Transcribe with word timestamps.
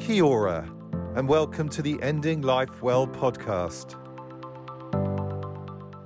Kia 0.00 0.24
ora, 0.24 0.66
and 1.14 1.28
welcome 1.28 1.68
to 1.68 1.82
the 1.82 2.02
Ending 2.02 2.40
Life 2.40 2.80
Well 2.80 3.06
podcast. 3.06 3.98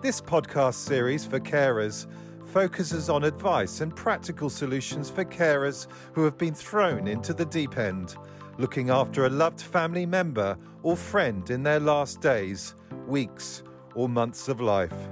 This 0.03 0.21
podcast 0.21 0.75
series 0.75 1.25
for 1.25 1.39
carers 1.39 2.09
focuses 2.47 3.09
on 3.09 3.23
advice 3.23 3.83
and 3.83 3.95
practical 3.95 4.51
solutions 4.51 5.11
for 5.11 5.25
carers 5.25 5.87
who 6.13 6.25
have 6.25 6.37
been 6.37 6.55
thrown 6.55 7.07
into 7.07 7.33
the 7.33 7.45
deep 7.45 7.79
end, 7.79 8.17
looking 8.59 8.91
after 8.91 9.27
a 9.27 9.31
loved 9.31 9.63
family 9.63 10.07
member 10.07 10.59
or 10.83 10.97
friend 10.97 11.49
in 11.49 11.63
their 11.63 11.81
last 11.81 12.21
days, 12.21 12.75
weeks, 13.07 13.63
or 13.95 14.09
months 14.09 14.49
of 14.49 14.61
life. 14.61 15.09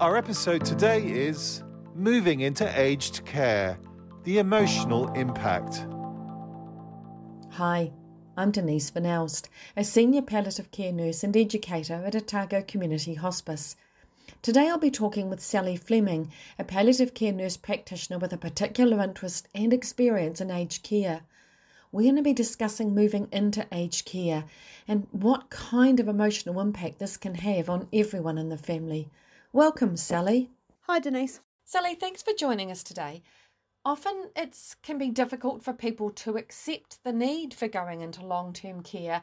Our 0.00 0.18
episode 0.18 0.66
today 0.66 1.02
is 1.02 1.64
Moving 1.94 2.40
into 2.40 2.70
Aged 2.78 3.24
Care 3.24 3.78
The 4.24 4.38
Emotional 4.38 5.10
Impact. 5.14 5.86
Hi, 7.58 7.92
I'm 8.36 8.50
Denise 8.50 8.90
Van 8.90 9.06
Elst, 9.06 9.48
a 9.76 9.84
senior 9.84 10.22
palliative 10.22 10.72
care 10.72 10.90
nurse 10.90 11.22
and 11.22 11.36
educator 11.36 12.02
at 12.04 12.16
Otago 12.16 12.64
Community 12.66 13.14
Hospice. 13.14 13.76
Today 14.42 14.68
I'll 14.68 14.76
be 14.76 14.90
talking 14.90 15.30
with 15.30 15.38
Sally 15.38 15.76
Fleming, 15.76 16.32
a 16.58 16.64
palliative 16.64 17.14
care 17.14 17.32
nurse 17.32 17.56
practitioner 17.56 18.18
with 18.18 18.32
a 18.32 18.36
particular 18.36 19.00
interest 19.00 19.46
and 19.54 19.72
experience 19.72 20.40
in 20.40 20.50
aged 20.50 20.82
care. 20.82 21.20
We're 21.92 22.02
going 22.02 22.16
to 22.16 22.22
be 22.22 22.32
discussing 22.32 22.92
moving 22.92 23.28
into 23.30 23.68
aged 23.70 24.04
care 24.04 24.46
and 24.88 25.06
what 25.12 25.48
kind 25.48 26.00
of 26.00 26.08
emotional 26.08 26.60
impact 26.60 26.98
this 26.98 27.16
can 27.16 27.36
have 27.36 27.70
on 27.70 27.86
everyone 27.92 28.36
in 28.36 28.48
the 28.48 28.58
family. 28.58 29.10
Welcome, 29.52 29.96
Sally. 29.96 30.50
Hi, 30.88 30.98
Denise. 30.98 31.38
Sally, 31.64 31.94
thanks 31.94 32.20
for 32.20 32.32
joining 32.32 32.72
us 32.72 32.82
today. 32.82 33.22
Often 33.84 34.30
it 34.34 34.56
can 34.82 34.96
be 34.96 35.10
difficult 35.10 35.62
for 35.62 35.72
people 35.72 36.10
to 36.10 36.36
accept 36.36 37.04
the 37.04 37.12
need 37.12 37.52
for 37.52 37.68
going 37.68 38.00
into 38.00 38.24
long 38.24 38.52
term 38.52 38.82
care, 38.82 39.22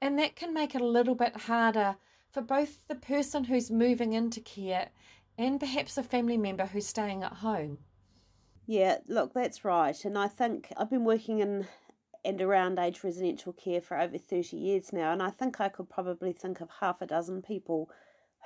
and 0.00 0.18
that 0.18 0.36
can 0.36 0.52
make 0.52 0.74
it 0.74 0.82
a 0.82 0.86
little 0.86 1.14
bit 1.14 1.34
harder 1.36 1.96
for 2.30 2.42
both 2.42 2.86
the 2.88 2.94
person 2.94 3.44
who's 3.44 3.70
moving 3.70 4.12
into 4.12 4.40
care 4.40 4.90
and 5.38 5.58
perhaps 5.58 5.96
a 5.96 6.02
family 6.02 6.36
member 6.36 6.66
who's 6.66 6.86
staying 6.86 7.22
at 7.22 7.32
home. 7.32 7.78
Yeah, 8.66 8.98
look, 9.08 9.32
that's 9.32 9.64
right. 9.64 10.04
And 10.04 10.18
I 10.18 10.28
think 10.28 10.72
I've 10.76 10.90
been 10.90 11.04
working 11.04 11.40
in 11.40 11.66
and 12.24 12.40
around 12.40 12.78
age 12.78 13.02
residential 13.02 13.52
care 13.52 13.80
for 13.80 13.98
over 13.98 14.16
30 14.16 14.56
years 14.56 14.92
now, 14.92 15.12
and 15.12 15.22
I 15.22 15.30
think 15.30 15.60
I 15.60 15.68
could 15.68 15.88
probably 15.88 16.32
think 16.32 16.60
of 16.60 16.68
half 16.80 17.02
a 17.02 17.06
dozen 17.06 17.42
people 17.42 17.90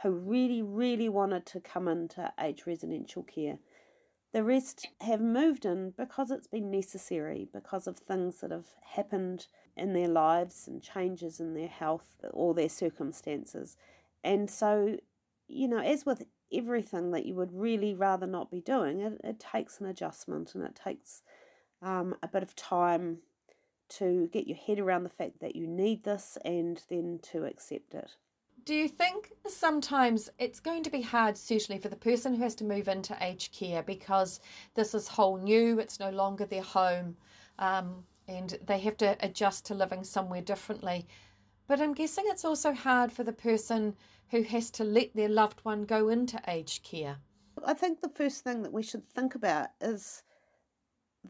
who 0.03 0.11
really, 0.11 0.62
really 0.62 1.08
wanted 1.08 1.45
to 1.47 1.61
come 1.61 1.89
into 1.89 2.33
age 2.41 2.64
residential 2.67 3.23
care. 3.23 3.58
The 4.37 4.45
rest 4.45 4.89
have 5.01 5.23
moved 5.23 5.65
in 5.65 5.95
because 5.97 6.31
it's 6.31 6.47
been 6.47 6.70
necessary, 6.70 7.48
because 7.55 7.87
of 7.87 7.97
things 7.97 8.42
that 8.42 8.51
have 8.51 8.67
happened 8.84 9.47
in 9.79 9.95
their 9.95 10.09
lives 10.09 10.69
and 10.69 10.83
changes 10.83 11.41
in 11.41 11.55
their 11.55 11.69
health 11.69 12.23
or 12.34 12.53
their 12.53 12.69
circumstances. 12.69 13.79
And 14.23 14.51
so, 14.51 14.98
you 15.48 15.69
know, 15.69 15.79
as 15.79 16.05
with 16.05 16.27
everything 16.53 17.12
that 17.12 17.25
you 17.25 17.34
would 17.34 17.59
really 17.59 17.95
rather 17.95 18.27
not 18.27 18.51
be 18.51 18.61
doing, 18.61 19.01
it, 19.01 19.19
it 19.25 19.41
takes 19.41 19.81
an 19.81 19.87
adjustment 19.87 20.55
and 20.55 20.64
it 20.64 20.79
takes 20.84 21.23
um, 21.81 22.14
a 22.23 22.29
bit 22.29 22.42
of 22.42 22.55
time 22.55 23.20
to 23.89 24.29
get 24.34 24.47
your 24.47 24.59
head 24.59 24.79
around 24.79 25.05
the 25.05 25.09
fact 25.09 25.41
that 25.41 25.57
you 25.57 25.67
need 25.67 26.05
this 26.05 26.37
and 26.45 26.83
then 26.91 27.20
to 27.33 27.47
accept 27.47 27.95
it. 27.95 28.17
Do 28.65 28.75
you 28.75 28.89
think 28.89 29.33
sometimes 29.47 30.29
it's 30.39 30.59
going 30.59 30.83
to 30.83 30.91
be 30.91 31.03
hard, 31.03 31.37
certainly 31.37 31.81
for 31.81 31.89
the 31.89 31.97
person 31.97 32.35
who 32.35 32.43
has 32.43 32.55
to 32.57 32.65
move 32.65 32.89
into 32.89 33.17
aged 33.21 33.53
care 33.53 33.83
because 33.83 34.41
this 34.75 34.93
is 34.95 35.07
whole 35.07 35.37
new, 35.37 35.79
it's 35.79 36.01
no 36.01 36.11
longer 36.11 36.47
their 36.47 36.63
home, 36.63 37.17
um, 37.61 38.05
and 38.27 38.59
they 38.67 38.81
have 38.81 38.97
to 38.97 39.17
adjust 39.21 39.67
to 39.67 39.75
living 39.75 40.03
somewhere 40.03 40.43
differently? 40.43 41.07
But 41.69 41.81
I'm 41.81 41.95
guessing 41.95 42.25
it's 42.27 42.45
also 42.45 42.73
hard 42.73 43.13
for 43.13 43.23
the 43.23 43.33
person 43.33 43.95
who 44.31 44.43
has 44.43 44.70
to 44.73 44.85
let 44.85 45.15
their 45.15 45.29
loved 45.29 45.61
one 45.65 45.85
go 45.85 46.09
into 46.09 46.41
aged 46.48 46.83
care. 46.83 47.19
I 47.64 47.75
think 47.75 48.01
the 48.01 48.09
first 48.09 48.42
thing 48.42 48.63
that 48.63 48.73
we 48.73 48.83
should 48.83 49.09
think 49.09 49.35
about 49.35 49.69
is 49.80 50.23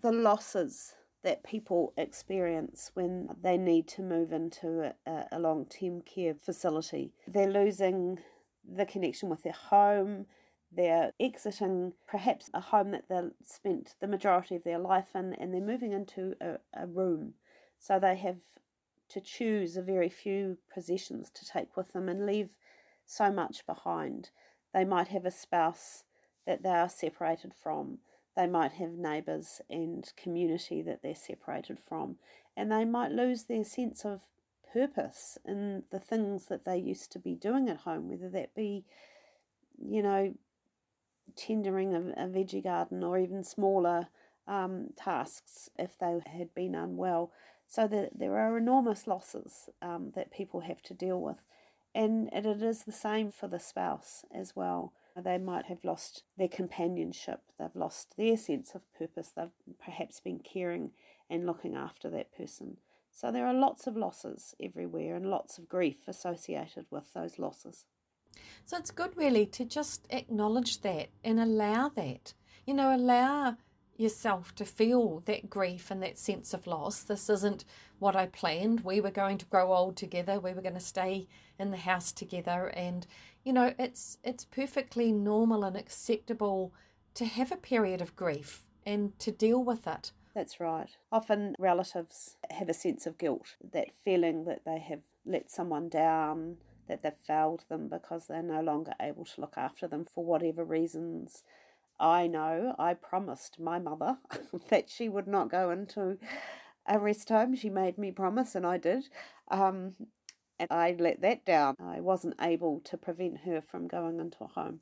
the 0.01 0.13
losses 0.13 0.95
that 1.23 1.45
people 1.45 1.93
experience 1.97 2.91
when 2.95 3.29
they 3.43 3.57
need 3.57 3.89
to 3.89 4.03
move 4.03 4.33
into 4.33 4.93
a, 5.07 5.25
a 5.33 5.39
long 5.39 5.67
term 5.67 6.01
care 6.03 6.35
facility. 6.35 7.13
They're 7.27 7.51
losing 7.51 8.19
the 8.65 8.87
connection 8.87 9.29
with 9.29 9.43
their 9.43 9.53
home, 9.53 10.27
they're 10.73 11.13
exiting 11.21 11.93
perhaps 12.07 12.51
a 12.53 12.61
home 12.61 12.91
that 12.91 13.09
they've 13.09 13.31
spent 13.45 13.95
the 14.01 14.09
majority 14.09 14.57
of 14.57 14.65
their 14.65 14.79
life 14.79 15.15
in, 15.15 15.35
and 15.35 15.53
they're 15.53 15.61
moving 15.61 15.93
into 15.93 16.35
a, 16.41 16.59
a 16.75 16.87
room. 16.87 17.35
So 17.79 17.99
they 17.99 18.17
have 18.17 18.39
to 19.11 19.21
choose 19.21 19.77
a 19.77 19.83
very 19.83 20.09
few 20.09 20.59
possessions 20.73 21.31
to 21.31 21.47
take 21.47 21.77
with 21.77 21.93
them 21.93 22.09
and 22.09 22.27
leave 22.27 22.57
so 23.07 23.31
much 23.31 23.65
behind. 23.67 24.31
They 24.75 24.85
might 24.85 25.09
have 25.09 25.25
a 25.25 25.31
spouse 25.31 26.05
that 26.47 26.63
they 26.63 26.71
are 26.71 26.89
separated 26.89 27.55
from. 27.55 27.99
They 28.37 28.47
might 28.47 28.73
have 28.73 28.93
neighbours 28.93 29.61
and 29.71 30.13
community 30.17 30.83
that 30.83 31.03
they're 31.03 31.15
separated 31.15 31.79
from, 31.89 32.17
and 32.57 32.71
they 32.71 32.85
might 32.85 33.11
lose 33.11 33.45
their 33.45 33.65
sense 33.65 34.05
of 34.05 34.21
purpose 34.73 35.39
in 35.45 35.85
the 35.91 35.99
things 35.99 36.47
that 36.47 36.65
they 36.65 36.77
used 36.77 37.11
to 37.13 37.19
be 37.19 37.35
doing 37.35 37.69
at 37.69 37.79
home, 37.79 38.09
whether 38.09 38.29
that 38.29 38.55
be, 38.55 38.85
you 39.83 40.03
know, 40.03 40.35
tendering 41.35 41.95
a, 41.95 42.25
a 42.25 42.29
veggie 42.29 42.63
garden 42.63 43.03
or 43.03 43.19
even 43.19 43.43
smaller 43.43 44.09
um, 44.47 44.89
tasks 44.97 45.71
if 45.79 45.99
they 45.99 46.21
had 46.27 46.55
been 46.55 46.75
unwell. 46.75 47.33
So 47.69 47.89
that 47.89 48.19
there 48.19 48.39
are 48.39 48.57
enormous 48.57 49.09
losses 49.09 49.69
um, 49.83 50.13
that 50.15 50.31
people 50.31 50.61
have 50.61 50.83
to 50.83 50.95
deal 50.95 51.21
with. 51.21 51.39
And, 51.95 52.29
and 52.33 52.47
it 52.47 52.63
is 52.63 52.85
the 52.85 52.93
same 52.93 53.33
for 53.33 53.49
the 53.49 53.59
spouse 53.59 54.25
as 54.33 54.55
well. 54.55 54.93
Uh, 55.17 55.21
they 55.21 55.39
might 55.39 55.67
have 55.67 55.85
lost 55.85 56.25
their 56.37 56.49
companionship, 56.49 57.41
they've 57.59 57.75
lost 57.75 58.17
their 58.17 58.37
sense 58.37 58.75
of 58.75 58.83
purpose, 58.99 59.33
they've 59.35 59.51
perhaps 59.83 60.21
been 60.21 60.39
caring 60.41 60.91
and 61.31 61.47
looking 61.47 61.75
after 61.75 62.11
that 62.11 62.37
person. 62.37 62.77
So 63.11 63.33
there 63.33 63.47
are 63.47 63.55
lots 63.55 63.87
of 63.87 63.97
losses 63.97 64.55
everywhere 64.63 65.17
and 65.17 65.31
lots 65.31 65.57
of 65.57 65.69
grief 65.69 66.07
associated 66.07 66.87
with 66.91 67.15
those 67.15 67.39
losses. 67.39 67.87
So 68.67 68.77
it's 68.77 68.91
good, 68.91 69.17
really, 69.17 69.47
to 69.47 69.65
just 69.65 70.07
acknowledge 70.11 70.83
that 70.83 71.09
and 71.25 71.41
allow 71.41 71.89
that. 71.91 72.35
You 72.67 72.75
know, 72.75 72.95
allow 72.95 73.57
yourself 73.97 74.55
to 74.57 74.65
feel 74.65 75.21
that 75.21 75.49
grief 75.49 75.91
and 75.91 76.03
that 76.03 76.19
sense 76.19 76.53
of 76.53 76.67
loss. 76.67 77.03
This 77.03 77.31
isn't 77.31 77.65
what 77.99 78.15
I 78.15 78.27
planned. 78.27 78.81
We 78.81 79.01
were 79.01 79.11
going 79.11 79.39
to 79.39 79.47
grow 79.47 79.73
old 79.73 79.97
together. 79.97 80.39
We 80.39 80.53
were 80.53 80.61
going 80.61 80.75
to 80.75 80.81
stay 80.81 81.27
in 81.59 81.71
the 81.71 81.79
house 81.79 82.13
together 82.13 82.69
and 82.77 83.07
you 83.47 83.53
know, 83.53 83.73
it's 83.79 84.19
it's 84.25 84.45
perfectly 84.45 85.13
normal 85.13 85.63
and 85.63 85.77
acceptable 85.77 86.75
to 87.15 87.25
have 87.25 87.53
a 87.53 87.57
period 87.57 88.03
of 88.03 88.17
grief 88.17 88.65
and 88.85 89.17
to 89.21 89.31
deal 89.31 89.63
with 89.63 89.87
it. 89.87 90.11
That's 90.35 90.59
right. 90.59 90.91
Often 91.13 91.55
relatives 91.57 92.37
have 92.51 92.69
a 92.69 92.75
sense 92.75 93.07
of 93.07 93.19
guilt, 93.19 93.55
that 93.73 93.95
feeling 94.05 94.47
that 94.47 94.63
they 94.67 94.81
have 94.81 94.99
let 95.25 95.49
someone 95.49 95.89
down, 95.89 96.57
that 96.89 97.05
they've 97.05 97.13
failed 97.25 97.65
them 97.69 97.89
because 97.89 98.27
they're 98.27 98.43
no 98.43 98.61
longer 98.61 98.95
able 99.01 99.25
to 99.25 99.41
look 99.41 99.55
after 99.57 99.87
them 99.87 100.05
for 100.05 100.25
whatever 100.25 100.65
reasons. 100.65 101.45
I 102.01 102.27
know 102.27 102.75
I 102.81 102.95
promised 102.95 103.61
my 103.61 103.79
mother 103.79 104.19
that 104.71 104.91
she 104.91 105.09
would 105.09 105.29
not 105.29 105.53
go 105.53 105.71
into 105.71 106.19
a 106.85 106.99
rest 106.99 107.29
home. 107.29 107.55
She 107.55 107.71
made 107.71 107.97
me 107.97 108.11
promise, 108.11 108.57
and 108.57 108.67
I 108.67 108.77
did. 108.77 109.09
Um, 109.53 109.95
and 110.59 110.71
I 110.71 110.97
let 110.99 111.21
that 111.23 111.45
down. 111.45 111.77
I 111.79 112.01
wasn't 112.01 112.35
able 112.41 112.81
to 112.85 112.97
prevent 112.97 113.41
her 113.41 113.61
from 113.61 113.89
going 113.89 114.21
into 114.21 114.45
a 114.45 114.49
home. 114.49 114.81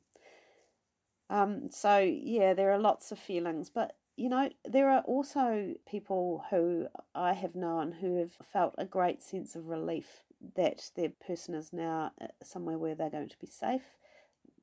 Um, 1.29 1.69
so, 1.71 1.99
yeah, 1.99 2.53
there 2.53 2.71
are 2.71 2.79
lots 2.79 3.11
of 3.11 3.19
feelings, 3.19 3.69
but 3.73 3.95
you 4.17 4.29
know, 4.29 4.49
there 4.63 4.89
are 4.89 5.01
also 5.01 5.73
people 5.85 6.45
who 6.49 6.87
I 7.13 7.33
have 7.33 7.55
known 7.55 7.91
who 7.91 8.17
have 8.19 8.31
felt 8.31 8.75
a 8.77 8.85
great 8.85 9.21
sense 9.21 9.55
of 9.55 9.67
relief 9.67 10.23
that 10.55 10.89
their 10.95 11.09
person 11.09 11.53
is 11.53 11.73
now 11.73 12.11
uh, 12.21 12.27
somewhere 12.43 12.77
where 12.77 12.95
they're 12.95 13.09
going 13.09 13.29
to 13.29 13.39
be 13.39 13.47
safe, 13.47 13.97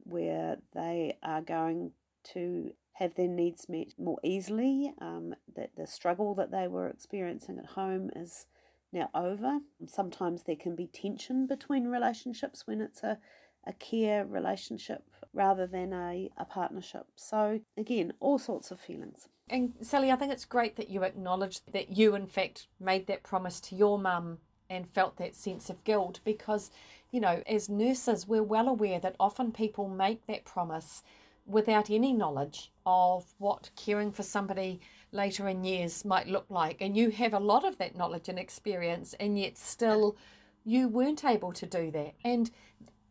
where 0.05 0.57
they 0.75 1.19
are 1.23 1.43
going 1.43 1.93
to 2.33 2.73
have 2.95 3.15
their 3.15 3.29
needs 3.29 3.69
met 3.69 3.89
more 3.99 4.19
easily, 4.23 4.93
um, 5.01 5.35
that 5.55 5.71
the 5.77 5.87
struggle 5.87 6.35
that 6.35 6.51
they 6.51 6.69
were 6.69 6.89
experiencing 6.89 7.59
at 7.59 7.67
home 7.67 8.11
is 8.15 8.47
now 8.93 9.11
over. 9.15 9.61
Sometimes 9.87 10.43
there 10.43 10.57
can 10.57 10.77
be 10.77 10.87
tension 10.87 11.47
between 11.47 11.89
relationships 11.89 12.67
when 12.67 12.81
it's 12.81 13.03
a, 13.03 13.19
a 13.67 13.73
care 13.73 14.25
relationship 14.25 15.03
rather 15.33 15.67
than 15.67 15.93
a, 15.93 16.31
a 16.37 16.45
partnership. 16.45 17.07
So, 17.17 17.61
again, 17.77 18.13
all 18.21 18.39
sorts 18.39 18.71
of 18.71 18.81
feelings. 18.81 19.29
And 19.49 19.75
Sally, 19.81 20.11
I 20.11 20.17
think 20.17 20.33
it's 20.33 20.45
great 20.45 20.77
that 20.77 20.91
you 20.91 21.03
acknowledge 21.05 21.65
that 21.73 21.97
you, 21.97 22.15
in 22.15 22.27
fact, 22.27 22.69
made 22.81 23.07
that 23.07 23.23
promise 23.23 23.61
to 23.63 23.75
your 23.75 23.99
mum 23.99 24.39
and 24.71 24.89
felt 24.89 25.17
that 25.19 25.35
sense 25.35 25.69
of 25.69 25.85
guilt 25.85 26.21
because, 26.25 26.71
you 27.11 27.21
know, 27.21 27.43
as 27.47 27.69
nurses, 27.69 28.27
we're 28.27 28.43
well 28.43 28.69
aware 28.69 28.99
that 29.01 29.17
often 29.21 29.53
people 29.53 29.89
make 29.89 30.27
that 30.27 30.45
promise 30.45 31.03
without 31.47 31.91
any 31.91 32.13
knowledge 32.13 32.73
of 32.87 33.35
what 33.39 33.71
caring 33.77 34.13
for 34.13 34.23
somebody 34.23 34.81
later 35.13 35.49
in 35.49 35.65
years 35.65 36.05
might 36.05 36.27
look 36.27 36.47
like. 36.49 36.81
And 36.81 36.97
you 36.97 37.11
have 37.11 37.35
a 37.35 37.39
lot 37.39 37.65
of 37.65 37.79
that 37.79 37.97
knowledge 37.97 38.29
and 38.29 38.39
experience, 38.39 39.15
and 39.21 39.39
yet 39.39 39.57
still 39.59 40.17
you 40.65 40.89
weren't 40.89 41.25
able 41.25 41.53
to 41.53 41.67
do 41.67 41.91
that. 41.91 42.15
And 42.25 42.51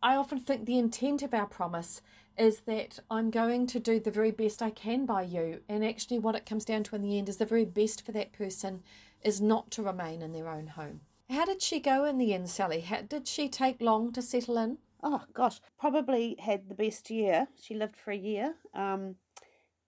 I 0.04 0.16
often 0.16 0.40
think 0.40 0.66
the 0.66 0.80
intent 0.80 1.22
of 1.22 1.34
our 1.34 1.46
promise 1.46 2.02
is 2.38 2.62
that 2.62 3.00
I'm 3.10 3.30
going 3.30 3.68
to 3.68 3.80
do 3.80 4.00
the 4.00 4.10
very 4.12 4.32
best 4.32 4.62
I 4.62 4.72
can 4.72 5.06
by 5.06 5.24
you. 5.24 5.62
And 5.70 5.86
actually, 5.86 6.20
what 6.20 6.36
it 6.36 6.46
comes 6.46 6.66
down 6.66 6.84
to 6.84 6.96
in 6.96 7.02
the 7.02 7.18
end 7.18 7.30
is 7.30 7.38
the 7.38 7.46
very 7.46 7.66
best 7.66 8.06
for 8.06 8.12
that 8.14 8.34
person 8.34 8.82
is 9.24 9.42
not 9.42 9.70
to 9.72 9.84
remain 9.84 10.22
in 10.22 10.32
their 10.32 10.50
own 10.50 10.68
home. 10.68 11.02
How 11.30 11.46
did 11.46 11.62
she 11.62 11.80
go 11.80 12.06
in 12.06 12.18
the 12.18 12.34
end, 12.34 12.50
Sally? 12.50 12.82
How, 12.82 13.02
did 13.02 13.28
she 13.28 13.48
take 13.48 13.80
long 13.80 14.12
to 14.14 14.22
settle 14.22 14.58
in? 14.58 14.80
Oh, 15.04 15.24
gosh, 15.34 15.60
probably 15.80 16.36
had 16.40 16.68
the 16.68 16.76
best 16.76 17.10
year. 17.10 17.48
She 17.62 17.74
lived 17.74 17.96
for 17.96 18.12
a 18.12 18.18
year 18.18 18.56
um, 18.74 19.16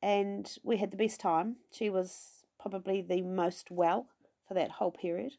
and 0.04 0.58
we 0.64 0.78
had 0.78 0.92
the 0.92 0.98
best 0.98 1.22
time. 1.22 1.56
She 1.72 1.90
was 1.90 2.44
probably 2.60 3.02
the 3.02 3.22
most 3.22 3.72
well 3.72 4.08
for 4.46 4.54
that 4.54 4.72
whole 4.72 4.92
period, 4.92 5.38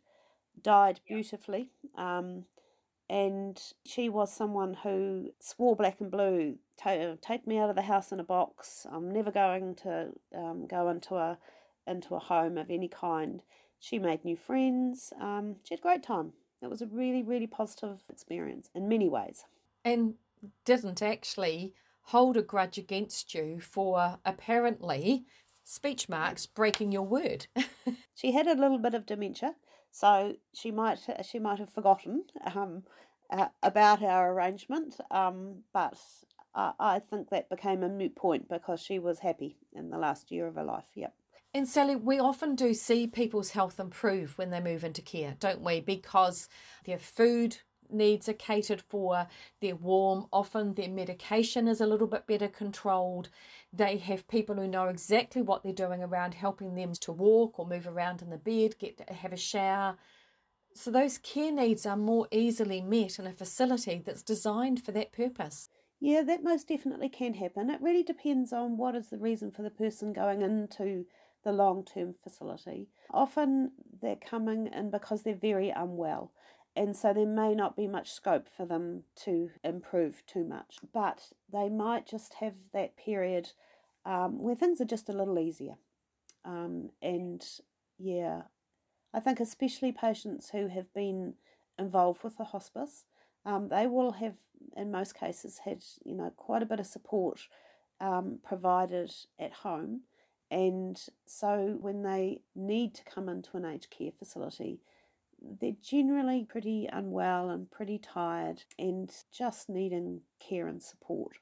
died 0.60 1.00
beautifully. 1.06 1.68
Um, 1.96 2.46
and 3.10 3.62
she 3.84 4.08
was 4.08 4.32
someone 4.32 4.72
who 4.82 5.32
swore 5.38 5.76
black 5.76 6.00
and 6.00 6.10
blue 6.10 6.56
take 6.78 7.46
me 7.46 7.58
out 7.58 7.68
of 7.68 7.76
the 7.76 7.82
house 7.82 8.10
in 8.10 8.18
a 8.18 8.24
box. 8.24 8.86
I'm 8.90 9.12
never 9.12 9.30
going 9.30 9.74
to 9.82 10.08
um, 10.34 10.66
go 10.66 10.88
into 10.88 11.14
a 11.14 11.38
into 11.86 12.14
a 12.14 12.18
home 12.18 12.56
of 12.56 12.70
any 12.70 12.88
kind. 12.88 13.42
She 13.78 13.98
made 13.98 14.24
new 14.24 14.36
friends 14.36 15.12
um, 15.20 15.56
she 15.62 15.74
had 15.74 15.80
a 15.80 15.82
great 15.82 16.02
time. 16.02 16.32
It 16.62 16.70
was 16.70 16.80
a 16.80 16.86
really 16.86 17.22
really 17.22 17.46
positive 17.46 17.98
experience 18.08 18.70
in 18.74 18.88
many 18.88 19.10
ways. 19.10 19.44
And 19.84 20.14
didn't 20.64 21.02
actually 21.02 21.74
hold 22.04 22.36
a 22.36 22.42
grudge 22.42 22.78
against 22.78 23.34
you 23.34 23.60
for 23.60 24.18
apparently 24.24 25.24
speech 25.64 26.08
marks 26.08 26.46
breaking 26.46 26.92
your 26.92 27.06
word 27.06 27.46
she 28.14 28.32
had 28.32 28.46
a 28.46 28.54
little 28.54 28.78
bit 28.78 28.94
of 28.94 29.06
dementia 29.06 29.54
so 29.90 30.34
she 30.52 30.70
might 30.70 30.98
she 31.24 31.38
might 31.38 31.60
have 31.60 31.70
forgotten 31.70 32.24
um, 32.54 32.82
uh, 33.30 33.48
about 33.62 34.02
our 34.02 34.32
arrangement, 34.32 34.96
um, 35.10 35.62
but 35.72 35.98
I, 36.54 36.72
I 36.78 36.98
think 36.98 37.30
that 37.30 37.48
became 37.48 37.82
a 37.82 37.88
moot 37.88 38.14
point 38.16 38.48
because 38.48 38.80
she 38.80 38.98
was 38.98 39.18
happy 39.20 39.56
in 39.72 39.90
the 39.90 39.98
last 39.98 40.30
year 40.30 40.46
of 40.46 40.56
her 40.56 40.64
life. 40.64 40.84
Yep. 40.94 41.14
And 41.54 41.68
Sally, 41.68 41.94
we 41.94 42.18
often 42.18 42.56
do 42.56 42.74
see 42.74 43.06
people's 43.06 43.50
health 43.50 43.78
improve 43.78 44.36
when 44.36 44.50
they 44.50 44.60
move 44.60 44.82
into 44.82 45.02
care, 45.02 45.36
don't 45.38 45.62
we? 45.62 45.80
Because 45.80 46.48
their 46.84 46.98
food 46.98 47.58
needs 47.94 48.28
are 48.28 48.34
catered 48.34 48.82
for, 48.82 49.26
they're 49.60 49.76
warm, 49.76 50.26
often 50.32 50.74
their 50.74 50.88
medication 50.88 51.68
is 51.68 51.80
a 51.80 51.86
little 51.86 52.06
bit 52.06 52.26
better 52.26 52.48
controlled. 52.48 53.28
They 53.72 53.96
have 53.98 54.28
people 54.28 54.56
who 54.56 54.68
know 54.68 54.88
exactly 54.88 55.42
what 55.42 55.62
they're 55.62 55.72
doing 55.72 56.02
around 56.02 56.34
helping 56.34 56.74
them 56.74 56.92
to 57.00 57.12
walk 57.12 57.58
or 57.58 57.66
move 57.66 57.86
around 57.86 58.22
in 58.22 58.30
the 58.30 58.36
bed, 58.36 58.78
get 58.78 59.00
have 59.08 59.32
a 59.32 59.36
shower. 59.36 59.96
So 60.74 60.90
those 60.90 61.18
care 61.18 61.52
needs 61.52 61.86
are 61.86 61.96
more 61.96 62.26
easily 62.32 62.82
met 62.82 63.18
in 63.18 63.26
a 63.26 63.32
facility 63.32 64.02
that's 64.04 64.22
designed 64.22 64.84
for 64.84 64.92
that 64.92 65.12
purpose. 65.12 65.70
Yeah, 66.00 66.22
that 66.22 66.44
most 66.44 66.68
definitely 66.68 67.08
can 67.08 67.34
happen. 67.34 67.70
It 67.70 67.80
really 67.80 68.02
depends 68.02 68.52
on 68.52 68.76
what 68.76 68.96
is 68.96 69.08
the 69.08 69.18
reason 69.18 69.52
for 69.52 69.62
the 69.62 69.70
person 69.70 70.12
going 70.12 70.42
into 70.42 71.06
the 71.44 71.52
long 71.52 71.84
term 71.84 72.14
facility. 72.22 72.88
Often 73.10 73.72
they're 74.02 74.16
coming 74.16 74.66
in 74.66 74.90
because 74.90 75.22
they're 75.22 75.34
very 75.34 75.70
unwell 75.70 76.32
and 76.76 76.96
so 76.96 77.12
there 77.12 77.26
may 77.26 77.54
not 77.54 77.76
be 77.76 77.86
much 77.86 78.12
scope 78.12 78.48
for 78.48 78.66
them 78.66 79.04
to 79.24 79.50
improve 79.62 80.24
too 80.26 80.44
much. 80.44 80.78
But 80.92 81.32
they 81.52 81.68
might 81.68 82.06
just 82.06 82.34
have 82.34 82.54
that 82.72 82.96
period 82.96 83.50
um, 84.04 84.42
where 84.42 84.56
things 84.56 84.80
are 84.80 84.86
just 84.86 85.08
a 85.08 85.12
little 85.12 85.38
easier. 85.38 85.76
Um, 86.44 86.90
and 87.00 87.44
yeah, 87.98 88.42
I 89.12 89.20
think 89.20 89.40
especially 89.40 89.92
patients 89.92 90.50
who 90.50 90.66
have 90.66 90.92
been 90.92 91.34
involved 91.78 92.24
with 92.24 92.36
the 92.36 92.44
hospice, 92.44 93.04
um, 93.46 93.68
they 93.68 93.86
will 93.86 94.12
have, 94.12 94.34
in 94.76 94.90
most 94.90 95.14
cases, 95.14 95.60
had 95.64 95.84
you 96.04 96.14
know 96.14 96.32
quite 96.36 96.62
a 96.62 96.66
bit 96.66 96.80
of 96.80 96.86
support 96.86 97.40
um, 98.00 98.38
provided 98.42 99.14
at 99.38 99.52
home, 99.52 100.02
and 100.50 101.00
so 101.26 101.76
when 101.80 102.02
they 102.02 102.40
need 102.54 102.94
to 102.94 103.04
come 103.04 103.28
into 103.28 103.56
an 103.56 103.64
aged 103.64 103.90
care 103.90 104.12
facility, 104.18 104.80
they're 105.60 105.76
generally 105.82 106.46
pretty 106.48 106.88
unwell 106.92 107.50
and 107.50 107.70
pretty 107.70 107.98
tired 107.98 108.62
and 108.78 109.10
just 109.32 109.68
needing 109.68 110.20
care 110.40 110.66
and 110.66 110.82
support. 110.82 111.38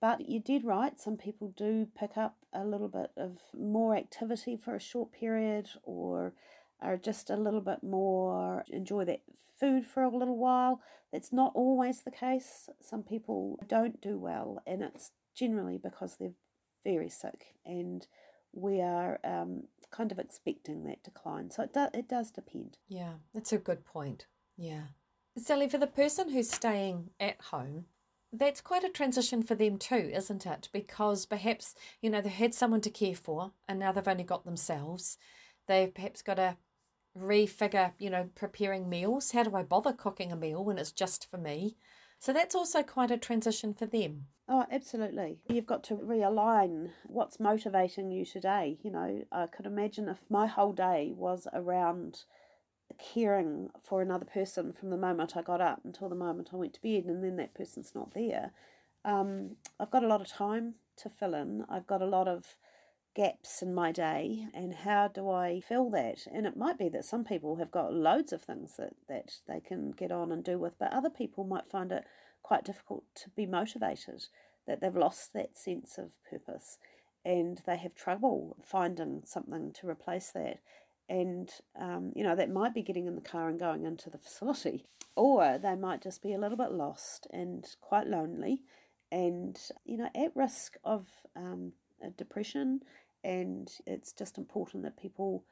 But 0.00 0.28
you 0.28 0.40
did 0.40 0.64
right, 0.64 0.98
some 0.98 1.16
people 1.16 1.52
do 1.56 1.86
pick 1.96 2.16
up 2.16 2.36
a 2.52 2.64
little 2.64 2.88
bit 2.88 3.10
of 3.16 3.38
more 3.56 3.96
activity 3.96 4.56
for 4.56 4.74
a 4.74 4.80
short 4.80 5.12
period 5.12 5.68
or 5.84 6.34
are 6.80 6.96
just 6.96 7.30
a 7.30 7.36
little 7.36 7.60
bit 7.60 7.82
more 7.82 8.64
enjoy 8.68 9.04
that 9.04 9.22
food 9.58 9.86
for 9.86 10.02
a 10.02 10.16
little 10.16 10.36
while. 10.36 10.80
That's 11.12 11.32
not 11.32 11.52
always 11.54 12.02
the 12.02 12.10
case. 12.10 12.68
Some 12.80 13.04
people 13.04 13.60
don't 13.68 14.00
do 14.00 14.18
well, 14.18 14.60
and 14.66 14.82
it's 14.82 15.12
generally 15.36 15.78
because 15.78 16.16
they're 16.16 16.34
very 16.84 17.08
sick 17.08 17.54
and 17.64 18.06
we 18.52 18.80
are 18.80 19.18
um, 19.24 19.64
kind 19.92 20.10
of 20.10 20.18
expecting 20.18 20.84
that 20.84 21.04
decline. 21.04 21.50
So 21.50 21.62
it, 21.62 21.72
do, 21.72 21.86
it 21.94 22.08
does 22.08 22.30
depend. 22.30 22.78
Yeah, 22.88 23.14
that's 23.32 23.52
a 23.52 23.58
good 23.58 23.84
point. 23.84 24.26
Yeah. 24.56 24.86
Sally, 25.38 25.68
for 25.68 25.78
the 25.78 25.86
person 25.86 26.30
who's 26.30 26.50
staying 26.50 27.10
at 27.20 27.40
home, 27.40 27.86
that's 28.32 28.60
quite 28.60 28.84
a 28.84 28.88
transition 28.88 29.42
for 29.42 29.54
them 29.54 29.78
too, 29.78 30.10
isn't 30.12 30.46
it? 30.46 30.68
Because 30.72 31.26
perhaps, 31.26 31.74
you 32.00 32.10
know, 32.10 32.20
they 32.20 32.30
had 32.30 32.54
someone 32.54 32.80
to 32.82 32.90
care 32.90 33.14
for 33.14 33.52
and 33.68 33.78
now 33.78 33.92
they've 33.92 34.08
only 34.08 34.24
got 34.24 34.44
themselves. 34.44 35.18
They've 35.68 35.92
perhaps 35.92 36.22
got 36.22 36.34
to 36.34 36.56
refigure, 37.16 37.92
you 37.98 38.10
know, 38.10 38.30
preparing 38.34 38.88
meals. 38.88 39.32
How 39.32 39.42
do 39.42 39.54
I 39.54 39.62
bother 39.62 39.92
cooking 39.92 40.32
a 40.32 40.36
meal 40.36 40.64
when 40.64 40.78
it's 40.78 40.92
just 40.92 41.30
for 41.30 41.38
me? 41.38 41.76
So 42.22 42.32
that's 42.32 42.54
also 42.54 42.84
quite 42.84 43.10
a 43.10 43.18
transition 43.18 43.74
for 43.74 43.84
them. 43.84 44.26
Oh, 44.48 44.64
absolutely. 44.70 45.38
You've 45.48 45.66
got 45.66 45.82
to 45.84 45.96
realign 45.96 46.90
what's 47.08 47.40
motivating 47.40 48.12
you 48.12 48.24
today. 48.24 48.78
You 48.80 48.92
know, 48.92 49.24
I 49.32 49.48
could 49.48 49.66
imagine 49.66 50.08
if 50.08 50.18
my 50.30 50.46
whole 50.46 50.72
day 50.72 51.12
was 51.16 51.48
around 51.52 52.20
caring 52.96 53.70
for 53.82 54.02
another 54.02 54.24
person 54.24 54.72
from 54.72 54.90
the 54.90 54.96
moment 54.96 55.36
I 55.36 55.42
got 55.42 55.60
up 55.60 55.80
until 55.84 56.08
the 56.08 56.14
moment 56.14 56.50
I 56.52 56.58
went 56.58 56.74
to 56.74 56.80
bed, 56.80 57.06
and 57.06 57.24
then 57.24 57.38
that 57.38 57.54
person's 57.54 57.92
not 57.92 58.14
there. 58.14 58.52
Um, 59.04 59.56
I've 59.80 59.90
got 59.90 60.04
a 60.04 60.08
lot 60.08 60.20
of 60.20 60.28
time 60.28 60.74
to 60.98 61.08
fill 61.08 61.34
in. 61.34 61.64
I've 61.68 61.88
got 61.88 62.02
a 62.02 62.06
lot 62.06 62.28
of 62.28 62.56
gaps 63.14 63.62
in 63.62 63.74
my 63.74 63.92
day 63.92 64.46
and 64.54 64.72
how 64.72 65.08
do 65.08 65.30
I 65.30 65.60
fill 65.60 65.90
that? 65.90 66.26
And 66.32 66.46
it 66.46 66.56
might 66.56 66.78
be 66.78 66.88
that 66.90 67.04
some 67.04 67.24
people 67.24 67.56
have 67.56 67.70
got 67.70 67.92
loads 67.92 68.32
of 68.32 68.42
things 68.42 68.76
that, 68.78 68.94
that 69.08 69.34
they 69.46 69.60
can 69.60 69.90
get 69.90 70.10
on 70.10 70.32
and 70.32 70.42
do 70.42 70.58
with, 70.58 70.78
but 70.78 70.92
other 70.92 71.10
people 71.10 71.44
might 71.44 71.70
find 71.70 71.92
it 71.92 72.04
quite 72.42 72.64
difficult 72.64 73.04
to 73.16 73.30
be 73.30 73.46
motivated, 73.46 74.26
that 74.66 74.80
they've 74.80 74.96
lost 74.96 75.32
that 75.32 75.58
sense 75.58 75.98
of 75.98 76.12
purpose 76.28 76.78
and 77.24 77.60
they 77.66 77.76
have 77.76 77.94
trouble 77.94 78.56
finding 78.64 79.22
something 79.24 79.72
to 79.72 79.88
replace 79.88 80.30
that. 80.32 80.58
And, 81.08 81.50
um, 81.78 82.12
you 82.16 82.24
know, 82.24 82.34
that 82.34 82.50
might 82.50 82.74
be 82.74 82.82
getting 82.82 83.06
in 83.06 83.14
the 83.14 83.20
car 83.20 83.48
and 83.48 83.58
going 83.58 83.84
into 83.84 84.08
the 84.08 84.18
facility, 84.18 84.86
or 85.16 85.58
they 85.58 85.76
might 85.76 86.02
just 86.02 86.22
be 86.22 86.32
a 86.32 86.38
little 86.38 86.56
bit 86.56 86.72
lost 86.72 87.26
and 87.32 87.64
quite 87.80 88.06
lonely 88.06 88.60
and, 89.10 89.58
you 89.84 89.98
know, 89.98 90.08
at 90.16 90.34
risk 90.34 90.76
of 90.84 91.06
um, 91.36 91.72
depression 92.16 92.80
and 93.24 93.70
it's 93.86 94.12
just 94.12 94.38
important 94.38 94.82
that 94.84 94.96
people 94.96 95.44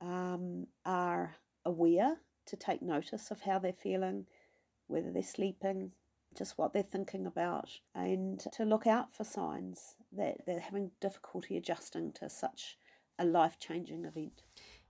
um, 0.00 0.66
are 0.84 1.36
aware 1.64 2.16
to 2.46 2.56
take 2.56 2.82
notice 2.82 3.30
of 3.30 3.40
how 3.40 3.58
they're 3.58 3.72
feeling, 3.72 4.26
whether 4.86 5.10
they're 5.10 5.22
sleeping, 5.22 5.92
just 6.36 6.58
what 6.58 6.72
they're 6.72 6.82
thinking 6.82 7.26
about, 7.26 7.70
and 7.94 8.40
to 8.52 8.64
look 8.64 8.86
out 8.86 9.12
for 9.14 9.24
signs 9.24 9.96
that 10.12 10.44
they're 10.46 10.60
having 10.60 10.90
difficulty 11.00 11.56
adjusting 11.56 12.12
to 12.12 12.28
such 12.28 12.78
a 13.18 13.24
life 13.24 13.58
changing 13.58 14.04
event. 14.04 14.42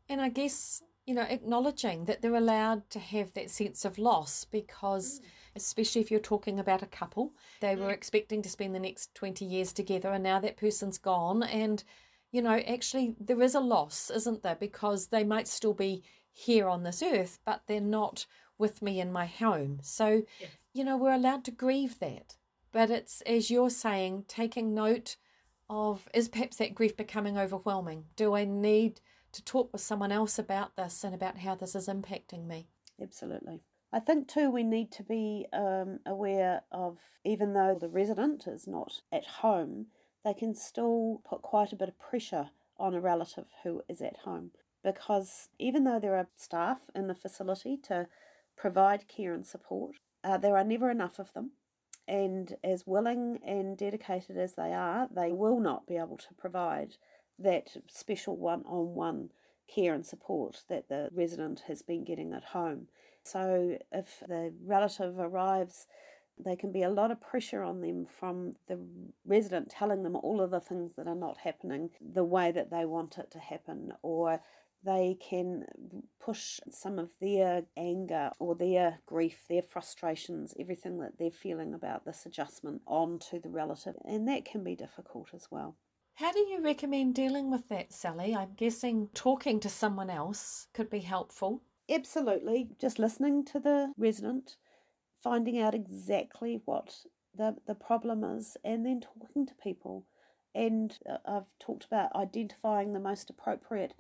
And 0.09 0.21
I 0.21 0.28
guess, 0.28 0.83
you 1.06 1.14
know, 1.14 1.23
acknowledging 1.23 2.04
that 2.06 2.21
they're 2.21 2.35
allowed 2.35 2.88
to 2.90 2.99
have 2.99 3.33
that 3.35 3.50
sense 3.50 3.85
of 3.85 3.99
loss 3.99 4.45
because, 4.45 5.21
mm. 5.21 5.25
especially 5.54 6.00
if 6.00 6.11
you're 6.11 6.21
talking 6.21 6.59
about 6.59 6.83
a 6.83 6.87
couple, 6.87 7.33
they 7.61 7.76
were 7.76 7.88
mm. 7.88 7.95
expecting 7.95 8.42
to 8.42 8.49
spend 8.49 8.75
the 8.75 8.80
next 8.80 9.14
20 9.14 9.45
years 9.45 9.73
together 9.73 10.11
and 10.12 10.25
now 10.25 10.40
that 10.40 10.56
person's 10.56 10.99
gone. 10.99 11.42
And 11.42 11.83
you 12.37 12.43
know, 12.43 12.59
actually 12.69 13.14
there 13.19 13.40
is 13.40 13.55
a 13.55 13.61
loss, 13.61 14.11
isn't 14.11 14.43
there? 14.43 14.57
Because 14.57 15.07
they 15.07 15.25
might 15.25 15.49
still 15.49 15.73
be 15.73 16.02
here 16.31 16.69
on 16.69 16.83
this 16.83 17.02
earth, 17.02 17.38
but 17.47 17.62
they're 17.66 17.81
not 17.81 18.26
with 18.59 18.83
me 18.83 19.00
in 19.00 19.11
my 19.11 19.25
home. 19.25 19.78
So, 19.81 20.23
yes. 20.38 20.50
you 20.75 20.85
know, 20.85 20.99
we're 20.99 21.14
allowed 21.14 21.45
to 21.47 21.50
grieve 21.50 21.99
that. 22.00 22.37
But 22.73 22.90
it's, 22.90 23.23
as 23.23 23.50
you're 23.50 23.71
saying, 23.71 24.26
taking 24.28 24.75
note 24.75 25.16
of 25.71 26.07
is 26.12 26.28
perhaps 26.28 26.59
that 26.59 26.75
grief 26.75 26.95
becoming 26.95 27.38
overwhelming? 27.38 28.05
Do 28.16 28.35
I 28.35 28.45
need 28.45 29.00
to 29.33 29.43
talk 29.43 29.73
with 29.73 29.81
someone 29.81 30.12
else 30.12 30.38
about 30.38 30.76
this 30.76 31.05
and 31.05 31.14
about 31.14 31.38
how 31.38 31.55
this 31.55 31.75
is 31.75 31.88
impacting 31.88 32.47
me? 32.47 32.69
Absolutely. 33.02 33.62
I 33.95 34.00
think 34.00 34.28
too 34.28 34.50
we 34.50 34.62
need 34.62 34.93
to 34.93 35.02
be 35.02 35.47
um, 35.55 36.00
aware 36.05 36.64
of 36.71 36.99
even 37.25 37.55
though 37.55 37.78
the 37.81 37.88
resident 37.88 38.47
is 38.47 38.66
not 38.66 39.00
at 39.11 39.25
home, 39.25 39.87
they 40.26 40.35
can 40.35 40.56
still 40.56 41.23
put 41.25 41.40
quite 41.40 41.73
a 41.73 41.76
bit 41.76 41.88
of 41.88 41.99
pressure 42.00 42.50
on 42.78 42.95
a 42.95 43.00
relative 43.00 43.47
who 43.62 43.80
is 43.88 44.02
at 44.02 44.16
home. 44.25 44.50
Because 44.83 45.49
even 45.56 45.85
though 45.85 46.00
there 46.00 46.16
are 46.16 46.26
staff 46.35 46.80
in 46.97 47.06
the 47.06 47.14
facility 47.14 47.76
to 47.85 48.09
provide 48.56 49.06
care 49.06 49.33
and 49.33 49.47
support, 49.47 49.95
uh, 50.25 50.37
there 50.37 50.56
are 50.56 50.64
never 50.64 50.90
enough 50.90 51.21
of 51.21 51.33
them. 51.33 51.52
And 52.09 52.56
as 52.64 52.88
willing 52.88 53.38
and 53.47 53.78
dedicated 53.78 54.37
as 54.37 54.54
they 54.54 54.73
are, 54.73 55.09
they 55.14 55.30
will 55.30 55.61
not 55.61 55.87
be 55.87 55.97
able 55.97 56.16
to 56.18 56.35
provide 56.37 56.97
that 57.38 57.76
special 57.87 58.37
one 58.37 58.64
on 58.66 58.95
one 58.95 59.30
care 59.73 59.95
and 59.95 60.04
support 60.04 60.62
that 60.68 60.88
the 60.88 61.09
resident 61.12 61.62
has 61.68 61.83
been 61.83 62.02
getting 62.02 62.33
at 62.33 62.45
home. 62.45 62.88
So 63.23 63.78
if 63.92 64.23
the 64.26 64.52
relative 64.64 65.21
arrives, 65.21 65.87
there 66.38 66.57
can 66.57 66.73
be 66.73 66.83
a 66.83 66.90
lot 66.90 67.11
of 67.11 67.21
pressure 67.21 67.62
on 67.62 67.81
them 67.81 68.07
from 68.07 68.57
the 68.69 68.78
resident 69.26 69.71
telling 69.71 70.02
them 70.02 70.16
all 70.16 70.40
of 70.40 70.50
the 70.50 70.61
things 70.61 70.93
that 70.97 71.07
are 71.07 71.14
not 71.14 71.38
happening 71.38 71.90
the 72.00 72.25
way 72.25 72.52
that 72.52 72.71
they 72.71 72.85
want 72.85 73.19
it 73.19 73.31
to 73.31 73.38
happen, 73.38 73.93
or 74.02 74.40
they 74.85 75.16
can 75.21 75.64
push 76.21 76.61
some 76.71 76.99
of 76.99 77.11
their 77.21 77.64
anger 77.76 78.31
or 78.38 78.55
their 78.55 78.99
grief, 79.07 79.45
their 79.49 79.62
frustrations, 79.62 80.55
everything 80.61 80.99
that 80.99 81.19
they're 81.19 81.31
feeling 81.31 81.75
about 81.75 82.05
this 82.05 82.25
adjustment 82.26 82.83
onto 82.87 83.40
the 83.40 83.49
relative, 83.49 83.95
and 84.05 84.28
that 84.28 84.45
can 84.45 84.62
be 84.62 84.76
difficult 84.76 85.31
as 85.35 85.49
well. 85.50 85.76
How 86.14 86.33
do 86.33 86.38
you 86.38 86.62
recommend 86.62 87.14
dealing 87.14 87.50
with 87.50 87.69
that, 87.69 87.93
Sally? 87.93 88.35
I'm 88.35 88.55
guessing 88.57 89.09
talking 89.12 89.61
to 89.61 89.69
someone 89.69 90.09
else 90.09 90.69
could 90.73 90.88
be 90.88 91.00
helpful. 91.00 91.62
Absolutely. 91.90 92.71
Just 92.81 92.99
listening 92.99 93.45
to 93.47 93.61
the 93.61 93.93
resident, 93.99 94.57
finding 95.26 95.59
out 95.59 95.75
exactly 95.75 96.61
what 96.66 96.99
the, 97.37 97.56
the 97.66 97.75
problem 97.75 98.23
is, 98.23 98.56
and 98.64 98.87
then 98.87 99.00
talking 99.00 99.45
to 99.45 99.54
people. 99.61 100.06
And 100.54 100.97
uh, 101.11 101.16
I've 101.26 101.59
talked 101.59 101.85
about 101.85 102.14
identifying 102.14 102.92
the 102.92 103.00
most 103.00 103.28
appropriate 103.28 103.95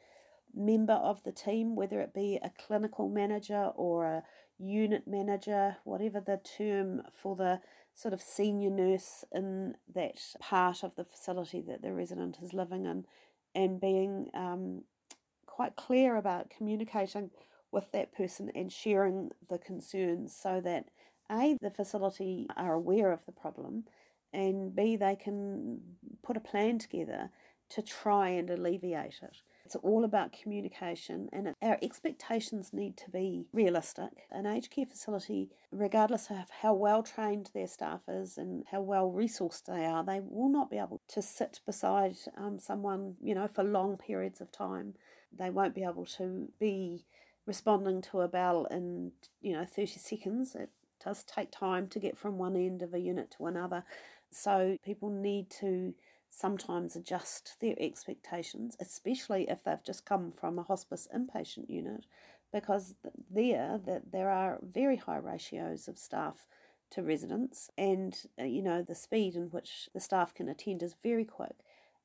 member 0.54 0.92
of 0.92 1.24
the 1.24 1.32
team, 1.32 1.74
whether 1.74 2.00
it 2.00 2.14
be 2.14 2.38
a 2.40 2.52
clinical 2.64 3.08
manager 3.08 3.72
or 3.74 4.06
a 4.06 4.22
unit 4.60 5.08
manager, 5.08 5.78
whatever 5.82 6.20
the 6.20 6.38
term 6.56 7.02
for 7.12 7.34
the 7.34 7.58
sort 7.92 8.14
of 8.14 8.22
senior 8.22 8.70
nurse 8.70 9.24
in 9.32 9.74
that 9.92 10.20
part 10.38 10.84
of 10.84 10.94
the 10.94 11.04
facility 11.04 11.60
that 11.60 11.82
the 11.82 11.92
resident 11.92 12.38
is 12.40 12.54
living 12.54 12.86
in 12.86 13.04
and 13.52 13.80
being 13.80 14.28
um, 14.32 14.82
quite 15.46 15.74
clear 15.74 16.14
about 16.14 16.50
communicating 16.56 17.30
with 17.72 17.90
that 17.90 18.14
person 18.14 18.52
and 18.54 18.70
sharing 18.70 19.30
the 19.50 19.58
concerns 19.58 20.32
so 20.40 20.60
that 20.60 20.86
A, 21.30 21.56
the 21.60 21.70
facility 21.70 22.46
are 22.56 22.74
aware 22.74 23.12
of 23.12 23.24
the 23.26 23.32
problem, 23.32 23.84
and 24.32 24.74
B, 24.74 24.96
they 24.96 25.16
can 25.16 25.80
put 26.22 26.36
a 26.36 26.40
plan 26.40 26.78
together 26.78 27.30
to 27.68 27.82
try 27.82 28.28
and 28.28 28.50
alleviate 28.50 29.20
it. 29.22 29.42
It's 29.64 29.74
all 29.76 30.04
about 30.04 30.32
communication, 30.32 31.28
and 31.32 31.52
our 31.60 31.76
expectations 31.82 32.72
need 32.72 32.96
to 32.98 33.10
be 33.10 33.46
realistic. 33.52 34.26
An 34.30 34.46
aged 34.46 34.70
care 34.70 34.86
facility, 34.86 35.50
regardless 35.72 36.30
of 36.30 36.48
how 36.62 36.74
well 36.74 37.02
trained 37.02 37.50
their 37.52 37.66
staff 37.66 38.02
is 38.06 38.38
and 38.38 38.64
how 38.70 38.82
well 38.82 39.10
resourced 39.10 39.64
they 39.64 39.84
are, 39.84 40.04
they 40.04 40.20
will 40.20 40.48
not 40.48 40.70
be 40.70 40.78
able 40.78 41.00
to 41.08 41.20
sit 41.20 41.60
beside 41.66 42.14
um, 42.36 42.60
someone, 42.60 43.16
you 43.20 43.34
know, 43.34 43.48
for 43.48 43.64
long 43.64 43.96
periods 43.96 44.40
of 44.40 44.52
time. 44.52 44.94
They 45.36 45.50
won't 45.50 45.74
be 45.74 45.82
able 45.82 46.06
to 46.18 46.48
be 46.60 47.04
responding 47.44 48.02
to 48.02 48.20
a 48.20 48.28
bell 48.28 48.66
in, 48.66 49.10
you 49.40 49.54
know, 49.54 49.64
30 49.64 49.98
seconds. 49.98 50.54
It 50.54 50.70
does 51.06 51.22
take 51.22 51.52
time 51.52 51.86
to 51.86 52.00
get 52.00 52.18
from 52.18 52.36
one 52.36 52.56
end 52.56 52.82
of 52.82 52.92
a 52.92 52.98
unit 52.98 53.30
to 53.30 53.46
another. 53.46 53.84
So 54.30 54.76
people 54.84 55.08
need 55.08 55.48
to 55.60 55.94
sometimes 56.28 56.96
adjust 56.96 57.56
their 57.60 57.76
expectations, 57.78 58.76
especially 58.80 59.48
if 59.48 59.62
they've 59.62 59.84
just 59.84 60.04
come 60.04 60.32
from 60.32 60.58
a 60.58 60.64
hospice 60.64 61.06
inpatient 61.14 61.70
unit, 61.70 62.06
because 62.52 62.94
there 63.30 63.80
that 63.86 64.10
there 64.10 64.30
are 64.30 64.58
very 64.60 64.96
high 64.96 65.18
ratios 65.18 65.86
of 65.88 65.96
staff 65.96 66.46
to 66.90 67.02
residents, 67.02 67.70
and 67.78 68.12
uh, 68.40 68.44
you 68.44 68.62
know 68.62 68.82
the 68.82 68.94
speed 68.94 69.36
in 69.36 69.44
which 69.44 69.88
the 69.94 70.00
staff 70.00 70.34
can 70.34 70.48
attend 70.48 70.82
is 70.82 70.96
very 71.02 71.24
quick, 71.24 71.56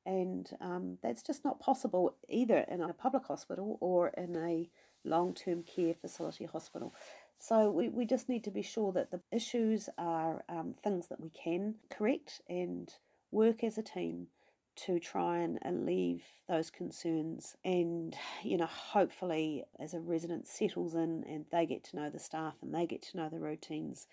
and 0.06 0.50
um, 0.60 0.98
that's 1.02 1.22
just 1.22 1.44
not 1.44 1.60
possible 1.60 2.14
either 2.28 2.64
in 2.68 2.80
a 2.80 2.92
public 2.92 3.26
hospital 3.26 3.78
or 3.80 4.08
in 4.16 4.36
a 4.36 4.70
long-term 5.04 5.64
care 5.64 5.94
facility 5.94 6.46
hospital. 6.46 6.94
So 7.42 7.72
we, 7.72 7.88
we 7.88 8.06
just 8.06 8.28
need 8.28 8.44
to 8.44 8.52
be 8.52 8.62
sure 8.62 8.92
that 8.92 9.10
the 9.10 9.20
issues 9.32 9.88
are 9.98 10.44
um, 10.48 10.76
things 10.84 11.08
that 11.08 11.20
we 11.20 11.28
can 11.30 11.74
correct 11.90 12.40
and 12.48 12.88
work 13.32 13.64
as 13.64 13.76
a 13.76 13.82
team 13.82 14.28
to 14.76 15.00
try 15.00 15.38
and 15.38 15.58
alleviate 15.64 16.22
those 16.48 16.70
concerns 16.70 17.56
and 17.64 18.14
you 18.44 18.56
know 18.56 18.66
hopefully 18.66 19.64
as 19.80 19.92
a 19.92 19.98
resident 19.98 20.46
settles 20.46 20.94
in 20.94 21.24
and 21.28 21.44
they 21.50 21.66
get 21.66 21.82
to 21.82 21.96
know 21.96 22.08
the 22.08 22.18
staff 22.20 22.54
and 22.62 22.72
they 22.72 22.86
get 22.86 23.02
to 23.02 23.16
know 23.16 23.28
the 23.28 23.40
routines 23.40 24.06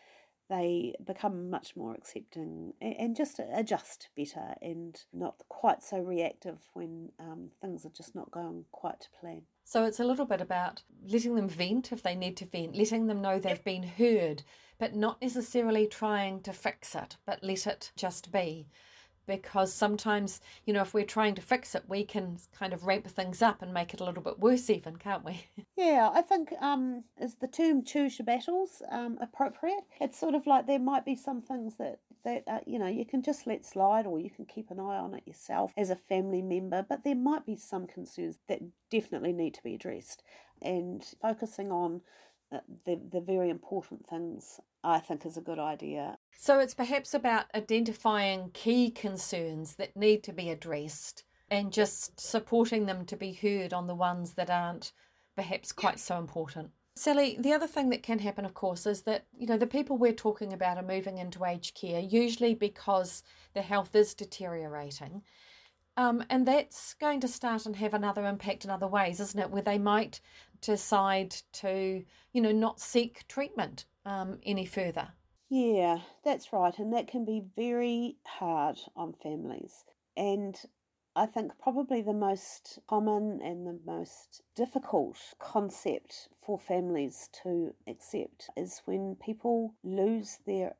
they 0.49 0.95
become 1.05 1.49
much 1.49 1.75
more 1.75 1.93
accepting 1.93 2.73
and 2.81 3.15
just 3.15 3.39
adjust 3.53 4.09
better 4.17 4.55
and 4.61 5.03
not 5.13 5.35
quite 5.47 5.83
so 5.83 5.99
reactive 5.99 6.57
when 6.73 7.11
um, 7.19 7.49
things 7.61 7.85
are 7.85 7.91
just 7.95 8.15
not 8.15 8.31
going 8.31 8.65
quite 8.71 8.99
to 9.01 9.07
plan. 9.19 9.43
So 9.63 9.85
it's 9.85 9.99
a 9.99 10.03
little 10.03 10.25
bit 10.25 10.41
about 10.41 10.81
letting 11.07 11.35
them 11.35 11.47
vent 11.47 11.91
if 11.91 12.01
they 12.01 12.15
need 12.15 12.35
to 12.37 12.45
vent, 12.45 12.75
letting 12.75 13.05
them 13.05 13.21
know 13.21 13.37
they've 13.37 13.63
been 13.63 13.83
heard, 13.83 14.41
but 14.79 14.95
not 14.95 15.21
necessarily 15.21 15.85
trying 15.85 16.41
to 16.41 16.53
fix 16.53 16.95
it, 16.95 17.17
but 17.25 17.43
let 17.43 17.67
it 17.67 17.91
just 17.95 18.31
be 18.31 18.67
because 19.29 19.71
sometimes, 19.71 20.41
you 20.65 20.73
know, 20.73 20.81
if 20.81 20.93
we're 20.93 21.05
trying 21.05 21.35
to 21.35 21.41
fix 21.41 21.75
it, 21.75 21.83
we 21.87 22.03
can 22.03 22.37
kind 22.57 22.73
of 22.73 22.85
ramp 22.85 23.07
things 23.07 23.41
up 23.41 23.61
and 23.61 23.73
make 23.73 23.93
it 23.93 24.01
a 24.01 24.03
little 24.03 24.23
bit 24.23 24.39
worse, 24.39 24.69
even, 24.69 24.97
can't 24.97 25.23
we? 25.23 25.45
Yeah, 25.77 26.09
I 26.13 26.21
think 26.21 26.51
um, 26.59 27.05
is 27.21 27.35
the 27.35 27.47
term 27.47 27.85
choose 27.85 28.19
your 28.19 28.25
battles 28.25 28.81
um, 28.91 29.17
appropriate? 29.21 29.85
It's 30.01 30.19
sort 30.19 30.35
of 30.35 30.45
like 30.45 30.67
there 30.67 30.77
might 30.77 31.05
be 31.05 31.15
some 31.15 31.39
things 31.39 31.77
that 31.77 31.99
that 32.25 32.43
uh, 32.47 32.59
you 32.65 32.77
know 32.77 32.87
you 32.87 33.05
can 33.05 33.21
just 33.21 33.47
let 33.47 33.65
slide 33.65 34.05
or 34.05 34.19
you 34.19 34.29
can 34.29 34.45
keep 34.45 34.71
an 34.71 34.79
eye 34.79 34.97
on 34.97 35.13
it 35.13 35.23
yourself 35.25 35.71
as 35.77 35.89
a 35.89 35.95
family 35.95 36.41
member 36.41 36.85
but 36.89 37.05
there 37.05 37.15
might 37.15 37.45
be 37.45 37.55
some 37.55 37.87
concerns 37.87 38.39
that 38.49 38.59
definitely 38.91 39.31
need 39.31 39.53
to 39.53 39.63
be 39.63 39.73
addressed 39.73 40.21
and 40.61 41.05
focusing 41.21 41.71
on 41.71 42.01
Uh, 42.51 42.59
the 42.85 42.99
the 43.11 43.21
very 43.21 43.49
important 43.49 44.07
things 44.07 44.59
I 44.83 44.99
think 44.99 45.25
is 45.25 45.37
a 45.37 45.41
good 45.41 45.59
idea. 45.59 46.17
So 46.37 46.59
it's 46.59 46.73
perhaps 46.73 47.13
about 47.13 47.45
identifying 47.53 48.51
key 48.53 48.89
concerns 48.91 49.75
that 49.75 49.95
need 49.95 50.23
to 50.23 50.33
be 50.33 50.49
addressed 50.49 51.25
and 51.51 51.71
just 51.71 52.19
supporting 52.19 52.85
them 52.85 53.05
to 53.05 53.15
be 53.15 53.33
heard 53.33 53.73
on 53.73 53.87
the 53.87 53.95
ones 53.95 54.33
that 54.33 54.49
aren't 54.49 54.93
perhaps 55.35 55.71
quite 55.71 55.99
so 55.99 56.17
important. 56.17 56.71
Sally, 56.95 57.37
the 57.39 57.53
other 57.53 57.67
thing 57.67 57.89
that 57.89 58.03
can 58.03 58.19
happen, 58.19 58.45
of 58.45 58.53
course, 58.53 58.85
is 58.85 59.03
that 59.03 59.25
you 59.37 59.47
know 59.47 59.57
the 59.57 59.67
people 59.67 59.97
we're 59.97 60.11
talking 60.11 60.51
about 60.51 60.77
are 60.77 60.83
moving 60.83 61.17
into 61.17 61.45
aged 61.45 61.75
care 61.75 62.01
usually 62.01 62.53
because 62.53 63.23
their 63.53 63.63
health 63.63 63.95
is 63.95 64.13
deteriorating, 64.13 65.21
um, 65.97 66.23
and 66.29 66.47
that's 66.47 66.93
going 66.95 67.19
to 67.21 67.27
start 67.27 67.65
and 67.65 67.75
have 67.75 67.93
another 67.93 68.25
impact 68.25 68.65
in 68.65 68.71
other 68.71 68.87
ways, 68.87 69.19
isn't 69.19 69.39
it? 69.39 69.51
Where 69.51 69.61
they 69.61 69.77
might 69.77 70.21
decide 70.61 71.35
to, 71.53 72.03
you 72.33 72.41
know, 72.41 72.51
not 72.51 72.79
seek 72.79 73.27
treatment 73.27 73.85
um, 74.05 74.39
any 74.45 74.65
further. 74.65 75.09
Yeah, 75.49 75.99
that's 76.23 76.53
right. 76.53 76.77
And 76.77 76.93
that 76.93 77.07
can 77.07 77.25
be 77.25 77.43
very 77.55 78.17
hard 78.25 78.77
on 78.95 79.13
families. 79.21 79.83
And 80.15 80.55
I 81.15 81.25
think 81.25 81.51
probably 81.59 82.01
the 82.01 82.13
most 82.13 82.79
common 82.87 83.41
and 83.43 83.65
the 83.65 83.79
most 83.85 84.41
difficult 84.55 85.17
concept 85.39 86.29
for 86.45 86.59
families 86.59 87.29
to 87.43 87.73
accept 87.87 88.49
is 88.55 88.81
when 88.85 89.15
people 89.15 89.73
lose 89.83 90.37
their 90.45 90.75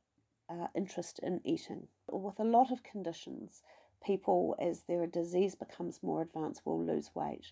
uh, 0.49 0.67
interest 0.75 1.19
in 1.23 1.41
eating. 1.43 1.87
With 2.11 2.39
a 2.39 2.43
lot 2.43 2.71
of 2.71 2.83
conditions, 2.83 3.63
people, 4.05 4.55
as 4.59 4.81
their 4.81 5.05
disease 5.07 5.55
becomes 5.55 5.99
more 6.01 6.21
advanced, 6.21 6.65
will 6.65 6.83
lose 6.83 7.11
weight. 7.13 7.51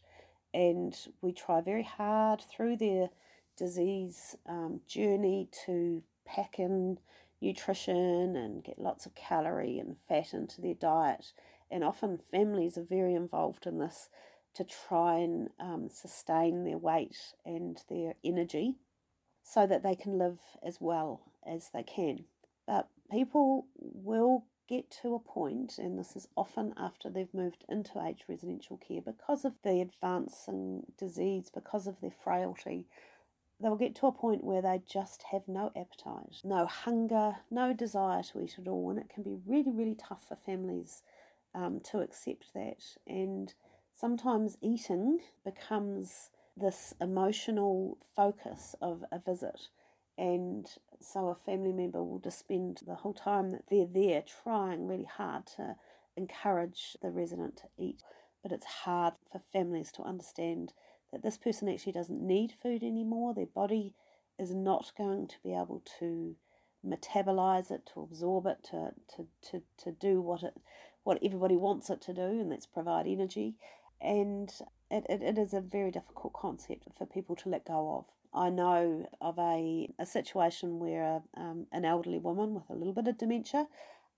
And 0.54 0.96
we 1.22 1.32
try 1.32 1.62
very 1.62 1.84
hard 1.84 2.42
through 2.42 2.78
their 2.78 3.10
disease 3.58 4.36
um, 4.48 4.82
journey 4.88 5.50
to 5.66 6.04
pack 6.26 6.60
in 6.60 7.00
nutrition 7.42 8.36
and 8.36 8.64
get 8.64 8.80
lots 8.80 9.06
of 9.06 9.16
calorie 9.16 9.80
and 9.80 9.98
fat 10.08 10.34
into 10.34 10.62
their 10.62 10.74
diet. 10.74 11.34
And 11.70 11.84
often 11.84 12.20
families 12.32 12.78
are 12.78 12.84
very 12.84 13.14
involved 13.14 13.66
in 13.68 13.80
this 13.80 14.10
to 14.56 14.64
try 14.64 15.18
and 15.18 15.50
um, 15.60 15.90
sustain 15.92 16.64
their 16.64 16.78
weight 16.78 17.18
and 17.46 17.78
their 17.90 18.16
energy 18.24 18.76
so 19.44 19.68
that 19.68 19.84
they 19.84 19.96
can 19.96 20.18
live 20.18 20.40
as 20.66 20.78
well 20.80 21.22
as 21.46 21.70
they 21.74 21.84
can. 21.84 22.26
But 22.66 22.90
people 23.12 23.68
will 23.78 24.46
get 24.68 24.92
to 25.02 25.16
a 25.16 25.20
point, 25.20 25.78
and 25.78 25.98
this 25.98 26.16
is 26.16 26.28
often 26.36 26.74
after 26.78 27.10
they've 27.10 27.34
moved 27.34 27.64
into 27.70 28.02
aged 28.02 28.26
residential 28.28 28.78
care 28.78 29.02
because 29.02 29.46
of 29.46 29.54
the 29.64 29.82
advancing 29.82 30.84
disease, 30.98 31.50
because 31.54 31.88
of 31.88 32.00
their 32.02 32.12
frailty, 32.12 32.86
they'll 33.60 33.76
get 33.76 33.96
to 33.96 34.08
a 34.08 34.12
point 34.12 34.44
where 34.44 34.62
they 34.62 34.82
just 34.92 35.24
have 35.32 35.48
no 35.48 35.72
appetite, 35.76 36.38
no 36.44 36.66
hunger, 36.66 37.38
no 37.50 37.74
desire 37.74 38.24
to 38.24 38.42
eat 38.42 38.56
at 38.60 38.68
all, 38.68 38.90
and 38.90 39.00
it 39.00 39.10
can 39.10 39.24
be 39.24 39.38
really, 39.46 39.72
really 39.72 39.96
tough 39.96 40.28
for 40.28 40.36
families 40.36 41.02
um, 41.56 41.80
to 41.92 42.00
accept 42.00 42.54
that. 42.54 42.84
And 43.08 43.54
sometimes 43.94 44.58
eating 44.62 45.20
becomes 45.44 46.30
this 46.56 46.94
emotional 47.02 47.98
focus 48.16 48.76
of 48.82 49.04
a 49.12 49.20
visit. 49.20 49.70
And 50.18 50.68
so 51.00 51.28
a 51.28 51.36
family 51.36 51.72
member 51.72 52.04
will 52.04 52.20
just 52.20 52.40
spend 52.40 52.82
the 52.86 52.96
whole 52.96 53.14
time 53.14 53.52
that 53.52 53.64
they're 53.70 53.86
there 53.86 54.24
trying 54.44 54.88
really 54.88 55.06
hard 55.06 55.46
to 55.58 55.76
encourage 56.16 56.98
the 57.02 57.10
resident 57.10 57.58
to 57.58 57.68
eat. 57.78 58.02
But 58.44 58.52
it's 58.52 58.66
hard 58.66 59.14
for 59.32 59.42
families 59.54 59.92
to 59.94 60.04
understand 60.04 60.74
that 61.12 61.24
this 61.24 61.38
person 61.38 61.70
actually 61.70 61.94
doesn't 61.94 62.22
need 62.22 62.54
food 62.62 62.84
anymore. 62.84 63.34
Their 63.34 63.46
body 63.46 63.94
is 64.40 64.54
not 64.54 64.92
going 64.98 65.28
to 65.28 65.36
be 65.44 65.54
able 65.54 65.84
to 66.00 66.36
metabolize 66.86 67.72
it, 67.72 67.90
to 67.94 68.02
absorb 68.02 68.46
it, 68.46 68.64
to, 68.72 68.92
to, 69.16 69.28
to, 69.50 69.64
to 69.84 69.92
do 69.92 70.22
what 70.22 70.44
it 70.44 70.54
what 71.04 71.20
everybody 71.24 71.56
wants 71.56 71.90
it 71.90 72.02
to 72.02 72.14
do, 72.14 72.22
and 72.22 72.52
that's 72.52 72.66
provide 72.66 73.08
energy. 73.08 73.56
And 74.02 74.52
it, 74.92 75.06
it, 75.10 75.22
it 75.22 75.38
is 75.38 75.54
a 75.54 75.62
very 75.62 75.90
difficult 75.90 76.34
concept 76.34 76.84
for 76.98 77.06
people 77.06 77.34
to 77.38 77.50
let 77.50 77.66
go 77.66 77.96
of. 77.98 78.06
I 78.34 78.50
know 78.50 79.08
of 79.22 79.38
a, 79.40 79.90
a 80.00 80.06
situation 80.06 80.80
where 80.80 81.22
um, 81.36 81.68
an 81.72 81.86
elderly 81.86 82.20
woman 82.20 82.54
with 82.54 82.70
a 82.70 82.74
little 82.74 82.94
bit 82.94 83.08
of 83.08 83.18
dementia, 83.18 83.68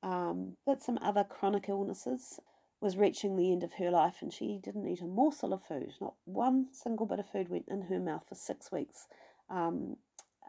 um, 0.04 0.58
but 0.66 0.82
some 0.82 0.98
other 1.02 1.24
chronic 1.24 1.70
illnesses, 1.70 2.40
was 2.82 2.98
reaching 2.98 3.36
the 3.36 3.52
end 3.52 3.64
of 3.64 3.74
her 3.74 3.92
life 3.92 4.18
and 4.22 4.34
she 4.34 4.58
didn't 4.62 4.88
eat 4.88 5.02
a 5.02 5.06
morsel 5.06 5.54
of 5.54 5.64
food. 5.64 5.92
Not 6.00 6.16
one 6.26 6.68
single 6.72 7.06
bit 7.06 7.20
of 7.20 7.30
food 7.30 7.50
went 7.50 7.66
in 7.68 7.84
her 7.84 8.00
mouth 8.00 8.24
for 8.28 8.36
six 8.36 8.72
weeks 8.72 9.08
um, 9.50 9.98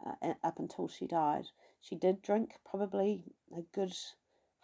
uh, 0.06 0.34
up 0.44 0.58
until 0.58 0.86
she 0.86 1.06
died. 1.06 1.46
She 1.80 1.96
did 1.96 2.22
drink 2.22 2.52
probably 2.68 3.24
a 3.56 3.62
good 3.74 3.94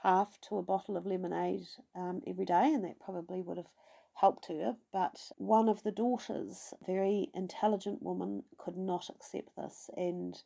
half 0.02 0.38
to 0.42 0.58
a 0.58 0.62
bottle 0.62 0.96
of 0.96 1.06
lemonade 1.06 1.66
um, 1.96 2.22
every 2.26 2.44
day, 2.44 2.72
and 2.72 2.84
that 2.84 3.00
probably 3.00 3.42
would 3.42 3.56
have 3.56 3.70
helped 4.16 4.46
her. 4.46 4.76
But 4.92 5.30
one 5.36 5.68
of 5.68 5.82
the 5.82 5.92
daughters, 5.92 6.74
very 6.84 7.30
intelligent 7.34 8.02
woman, 8.02 8.44
could 8.58 8.76
not 8.76 9.08
accept 9.08 9.56
this 9.56 9.90
and 9.96 10.42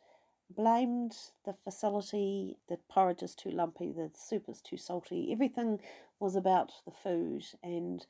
blamed 0.48 1.16
the 1.44 1.54
facility. 1.64 2.58
The 2.68 2.78
porridge 2.88 3.22
is 3.22 3.34
too 3.34 3.50
lumpy, 3.50 3.92
the 3.92 4.10
soup 4.14 4.48
is 4.48 4.60
too 4.60 4.76
salty. 4.76 5.30
Everything 5.32 5.80
was 6.18 6.36
about 6.36 6.72
the 6.84 6.92
food 6.92 7.44
and 7.62 8.06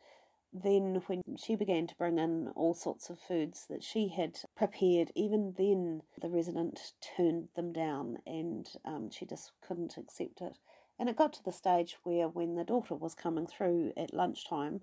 then 0.53 1.01
when 1.07 1.23
she 1.37 1.55
began 1.55 1.87
to 1.87 1.95
bring 1.95 2.19
in 2.19 2.49
all 2.57 2.75
sorts 2.75 3.09
of 3.09 3.21
foods 3.21 3.67
that 3.69 3.85
she 3.85 4.09
had 4.09 4.41
prepared, 4.57 5.13
even 5.15 5.55
then 5.57 6.03
the 6.21 6.29
resident 6.29 6.93
turned 7.17 7.49
them 7.55 7.73
down 7.73 8.19
and 8.27 8.69
um, 8.85 9.11
she 9.11 9.25
just 9.25 9.53
couldn't 9.61 9.97
accept 9.97 10.41
it. 10.41 10.59
And 10.99 11.09
it 11.09 11.17
got 11.17 11.33
to 11.35 11.45
the 11.45 11.53
stage 11.53 11.99
where, 12.03 12.29
when 12.29 12.57
the 12.57 12.65
daughter 12.65 12.97
was 12.97 13.15
coming 13.15 13.47
through 13.47 13.93
at 13.97 14.13
lunchtime 14.13 14.81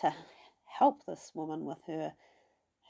to 0.00 0.14
help 0.78 1.04
this 1.06 1.32
woman 1.34 1.64
with 1.64 1.78
her 1.86 2.14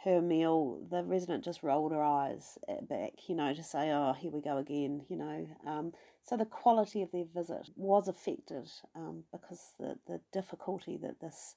her 0.05 0.21
meal, 0.21 0.87
the 0.91 1.03
resident 1.03 1.43
just 1.43 1.63
rolled 1.63 1.91
her 1.91 2.03
eyes 2.03 2.59
back, 2.91 3.13
you 3.27 3.35
know, 3.35 3.55
to 3.55 3.63
say, 3.63 3.91
"Oh, 3.91 4.13
here 4.13 4.31
we 4.31 4.43
go 4.43 4.59
again," 4.59 5.07
you 5.09 5.17
know. 5.17 5.49
Um, 5.67 5.93
so 6.23 6.37
the 6.37 6.45
quality 6.45 7.01
of 7.03 7.11
their 7.11 7.25
visit 7.25 7.71
was 7.75 8.07
affected 8.07 8.71
um, 8.95 9.25
because 9.33 9.73
the 9.79 9.99
the 10.07 10.21
difficulty 10.33 10.99
that 10.99 11.21
this 11.21 11.57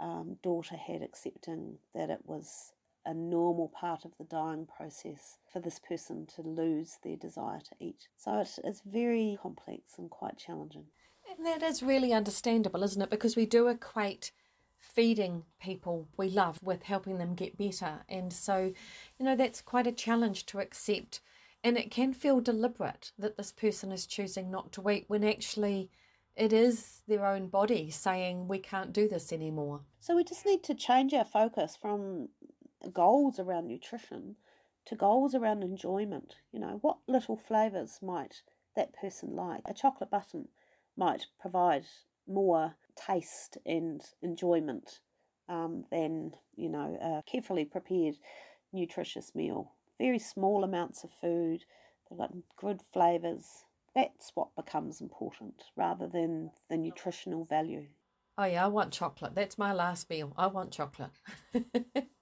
um, 0.00 0.36
daughter 0.42 0.76
had 0.76 1.02
accepting 1.02 1.78
that 1.94 2.10
it 2.10 2.20
was 2.24 2.72
a 3.04 3.14
normal 3.14 3.68
part 3.68 4.04
of 4.04 4.12
the 4.18 4.24
dying 4.24 4.66
process 4.66 5.38
for 5.52 5.60
this 5.60 5.78
person 5.78 6.26
to 6.34 6.42
lose 6.42 6.98
their 7.04 7.16
desire 7.16 7.60
to 7.60 7.76
eat. 7.78 8.08
So 8.16 8.40
it, 8.40 8.50
it's 8.64 8.82
very 8.84 9.38
complex 9.40 9.96
and 9.96 10.10
quite 10.10 10.36
challenging. 10.36 10.86
And 11.30 11.46
that 11.46 11.62
is 11.62 11.82
really 11.82 12.12
understandable, 12.12 12.82
isn't 12.82 13.00
it? 13.00 13.10
Because 13.10 13.36
we 13.36 13.46
do 13.46 13.68
equate 13.68 14.32
feeding 14.78 15.44
people 15.60 16.08
we 16.16 16.28
love 16.28 16.58
with 16.62 16.82
helping 16.84 17.18
them 17.18 17.34
get 17.34 17.56
better. 17.58 18.04
And 18.08 18.32
so, 18.32 18.72
you 19.18 19.24
know, 19.24 19.36
that's 19.36 19.60
quite 19.60 19.86
a 19.86 19.92
challenge 19.92 20.46
to 20.46 20.60
accept. 20.60 21.20
And 21.62 21.76
it 21.76 21.90
can 21.90 22.12
feel 22.12 22.40
deliberate 22.40 23.12
that 23.18 23.36
this 23.36 23.52
person 23.52 23.90
is 23.92 24.06
choosing 24.06 24.50
not 24.50 24.72
to 24.72 24.88
eat 24.88 25.04
when 25.08 25.24
actually 25.24 25.90
it 26.36 26.52
is 26.52 27.00
their 27.08 27.26
own 27.26 27.48
body 27.48 27.90
saying 27.90 28.46
we 28.46 28.58
can't 28.58 28.92
do 28.92 29.08
this 29.08 29.32
anymore. 29.32 29.80
So 30.00 30.14
we 30.14 30.22
just 30.22 30.46
need 30.46 30.62
to 30.64 30.74
change 30.74 31.14
our 31.14 31.24
focus 31.24 31.76
from 31.80 32.28
goals 32.92 33.38
around 33.38 33.66
nutrition 33.66 34.36
to 34.84 34.94
goals 34.94 35.34
around 35.34 35.62
enjoyment. 35.62 36.36
You 36.52 36.60
know, 36.60 36.78
what 36.82 36.98
little 37.08 37.36
flavours 37.36 37.98
might 38.02 38.42
that 38.76 38.92
person 38.92 39.34
like? 39.34 39.62
A 39.66 39.74
chocolate 39.74 40.10
button 40.10 40.48
might 40.96 41.26
provide 41.40 41.84
more 42.28 42.76
taste 42.96 43.58
and 43.66 44.02
enjoyment 44.22 45.00
um, 45.48 45.84
than, 45.90 46.32
you 46.56 46.68
know, 46.68 46.98
a 47.00 47.22
carefully 47.30 47.64
prepared, 47.64 48.16
nutritious 48.72 49.34
meal. 49.34 49.72
Very 49.98 50.18
small 50.18 50.64
amounts 50.64 51.04
of 51.04 51.10
food, 51.20 51.64
they've 52.08 52.18
got 52.18 52.32
good 52.58 52.80
flavours, 52.92 53.64
that's 53.96 54.30
what 54.34 54.54
becomes 54.54 55.00
important 55.00 55.54
rather 55.74 56.06
than 56.06 56.50
the 56.68 56.76
nutritional 56.76 57.46
value. 57.46 57.86
Oh, 58.36 58.44
yeah, 58.44 58.66
I 58.66 58.68
want 58.68 58.92
chocolate. 58.92 59.34
That's 59.34 59.56
my 59.56 59.72
last 59.72 60.10
meal. 60.10 60.34
I 60.36 60.48
want 60.48 60.70
chocolate. 60.70 61.18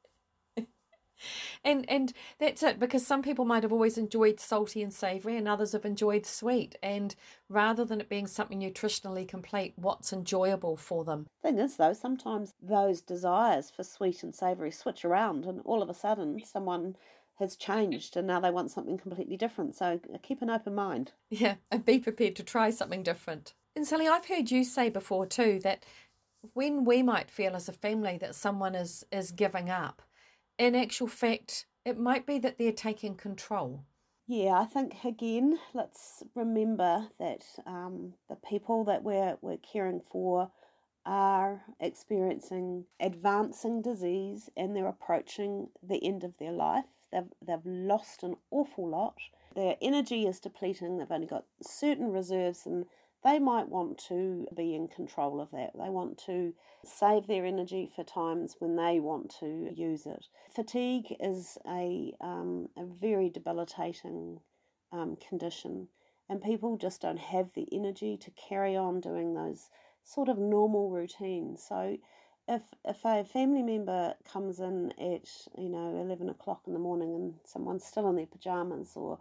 and 1.64 1.88
and 1.88 2.12
that's 2.38 2.62
it 2.62 2.78
because 2.78 3.06
some 3.06 3.22
people 3.22 3.44
might 3.44 3.62
have 3.62 3.72
always 3.72 3.96
enjoyed 3.96 4.40
salty 4.40 4.82
and 4.82 4.92
savory 4.92 5.36
and 5.36 5.48
others 5.48 5.72
have 5.72 5.84
enjoyed 5.84 6.26
sweet 6.26 6.76
and 6.82 7.14
rather 7.48 7.84
than 7.84 8.00
it 8.00 8.08
being 8.08 8.26
something 8.26 8.60
nutritionally 8.60 9.26
complete 9.26 9.72
what's 9.76 10.12
enjoyable 10.12 10.76
for 10.76 11.04
them 11.04 11.26
thing 11.42 11.58
is 11.58 11.76
though 11.76 11.92
sometimes 11.92 12.52
those 12.60 13.00
desires 13.00 13.70
for 13.70 13.82
sweet 13.82 14.22
and 14.22 14.34
savory 14.34 14.70
switch 14.70 15.04
around 15.04 15.44
and 15.44 15.60
all 15.64 15.82
of 15.82 15.88
a 15.88 15.94
sudden 15.94 16.42
someone 16.44 16.96
has 17.38 17.56
changed 17.56 18.16
and 18.16 18.26
now 18.26 18.40
they 18.40 18.50
want 18.50 18.70
something 18.70 18.98
completely 18.98 19.36
different. 19.36 19.74
So 19.74 20.00
uh, 20.12 20.18
keep 20.22 20.42
an 20.42 20.50
open 20.50 20.74
mind. 20.74 21.12
Yeah, 21.30 21.56
and 21.70 21.84
be 21.84 21.98
prepared 21.98 22.36
to 22.36 22.44
try 22.44 22.70
something 22.70 23.02
different. 23.02 23.54
And 23.76 23.86
Sally, 23.86 24.06
I've 24.06 24.26
heard 24.26 24.50
you 24.50 24.64
say 24.64 24.88
before 24.88 25.26
too 25.26 25.60
that 25.64 25.84
when 26.52 26.84
we 26.84 27.02
might 27.02 27.30
feel 27.30 27.56
as 27.56 27.68
a 27.68 27.72
family 27.72 28.18
that 28.18 28.34
someone 28.34 28.74
is 28.74 29.04
is 29.10 29.32
giving 29.32 29.70
up, 29.70 30.02
in 30.58 30.74
actual 30.74 31.08
fact, 31.08 31.66
it 31.84 31.98
might 31.98 32.26
be 32.26 32.38
that 32.38 32.58
they're 32.58 32.72
taking 32.72 33.14
control. 33.14 33.84
Yeah, 34.26 34.58
I 34.60 34.64
think 34.64 35.04
again, 35.04 35.58
let's 35.74 36.22
remember 36.34 37.08
that 37.18 37.44
um, 37.66 38.14
the 38.28 38.36
people 38.36 38.84
that 38.84 39.02
we're 39.02 39.36
we're 39.42 39.58
caring 39.58 40.00
for 40.00 40.50
are 41.04 41.62
experiencing 41.80 42.86
advancing 42.98 43.82
disease 43.82 44.48
and 44.56 44.74
they're 44.74 44.88
approaching 44.88 45.68
the 45.82 46.02
end 46.02 46.24
of 46.24 46.38
their 46.38 46.52
life 46.52 46.86
They've, 47.14 47.32
they've 47.46 47.64
lost 47.64 48.24
an 48.24 48.34
awful 48.50 48.88
lot. 48.88 49.14
Their 49.54 49.76
energy 49.80 50.26
is 50.26 50.40
depleting. 50.40 50.98
They've 50.98 51.10
only 51.10 51.28
got 51.28 51.44
certain 51.62 52.10
reserves, 52.10 52.66
and 52.66 52.86
they 53.24 53.38
might 53.38 53.68
want 53.68 53.98
to 54.08 54.46
be 54.54 54.74
in 54.74 54.86
control 54.86 55.40
of 55.40 55.50
that. 55.52 55.70
They 55.74 55.88
want 55.88 56.18
to 56.26 56.52
save 56.84 57.26
their 57.26 57.46
energy 57.46 57.90
for 57.94 58.04
times 58.04 58.56
when 58.58 58.76
they 58.76 59.00
want 59.00 59.34
to 59.40 59.70
use 59.74 60.06
it. 60.06 60.26
Fatigue 60.54 61.16
is 61.20 61.56
a, 61.66 62.12
um, 62.20 62.68
a 62.76 62.84
very 62.84 63.30
debilitating 63.30 64.40
um, 64.92 65.16
condition, 65.28 65.88
and 66.28 66.42
people 66.42 66.76
just 66.76 67.00
don't 67.00 67.18
have 67.18 67.50
the 67.54 67.66
energy 67.72 68.16
to 68.18 68.30
carry 68.32 68.76
on 68.76 69.00
doing 69.00 69.34
those 69.34 69.70
sort 70.04 70.28
of 70.28 70.38
normal 70.38 70.90
routines. 70.90 71.64
So 71.66 71.96
if 72.46 72.62
if 72.84 73.04
a 73.04 73.24
family 73.24 73.62
member 73.62 74.14
comes 74.30 74.60
in 74.60 74.92
at 75.00 75.28
you 75.56 75.70
know 75.70 75.98
eleven 75.98 76.28
o'clock 76.28 76.62
in 76.66 76.74
the 76.74 76.78
morning 76.78 77.14
and 77.14 77.34
someone's 77.44 77.84
still 77.84 78.08
in 78.10 78.16
their 78.16 78.26
pajamas 78.26 78.92
or 78.96 79.18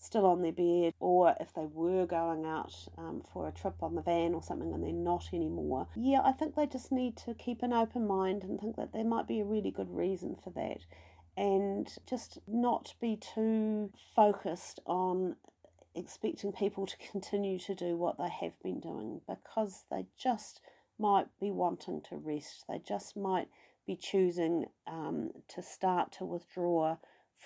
still 0.00 0.24
on 0.26 0.42
their 0.42 0.52
bed, 0.52 0.94
or 0.98 1.34
if 1.38 1.52
they 1.54 1.66
were 1.66 2.06
going 2.06 2.46
out 2.46 2.74
um, 2.96 3.22
for 3.32 3.46
a 3.46 3.52
trip 3.52 3.82
on 3.82 3.94
the 3.94 4.02
van 4.02 4.34
or 4.34 4.42
something 4.42 4.72
and 4.72 4.82
they're 4.82 4.92
not 4.92 5.28
anymore, 5.32 5.86
yeah, 5.94 6.20
I 6.24 6.32
think 6.32 6.56
they 6.56 6.66
just 6.66 6.90
need 6.90 7.16
to 7.18 7.34
keep 7.34 7.62
an 7.62 7.72
open 7.72 8.06
mind 8.06 8.42
and 8.42 8.58
think 8.58 8.76
that 8.76 8.92
there 8.92 9.04
might 9.04 9.28
be 9.28 9.40
a 9.40 9.44
really 9.44 9.70
good 9.70 9.90
reason 9.90 10.36
for 10.42 10.50
that, 10.54 10.80
and 11.36 11.86
just 12.08 12.38
not 12.48 12.94
be 13.00 13.16
too 13.16 13.92
focused 14.16 14.80
on 14.86 15.36
expecting 15.94 16.52
people 16.52 16.86
to 16.86 16.96
continue 17.12 17.58
to 17.58 17.74
do 17.74 17.96
what 17.96 18.16
they 18.18 18.30
have 18.30 18.60
been 18.62 18.80
doing 18.80 19.20
because 19.28 19.84
they 19.90 20.06
just 20.18 20.60
might 20.98 21.26
be 21.40 21.50
wanting 21.50 22.00
to 22.08 22.16
rest. 22.16 22.64
They 22.68 22.78
just 22.78 23.16
might 23.16 23.48
be 23.86 23.96
choosing 23.96 24.66
um, 24.86 25.30
to 25.48 25.62
start 25.62 26.12
to 26.12 26.24
withdraw 26.24 26.96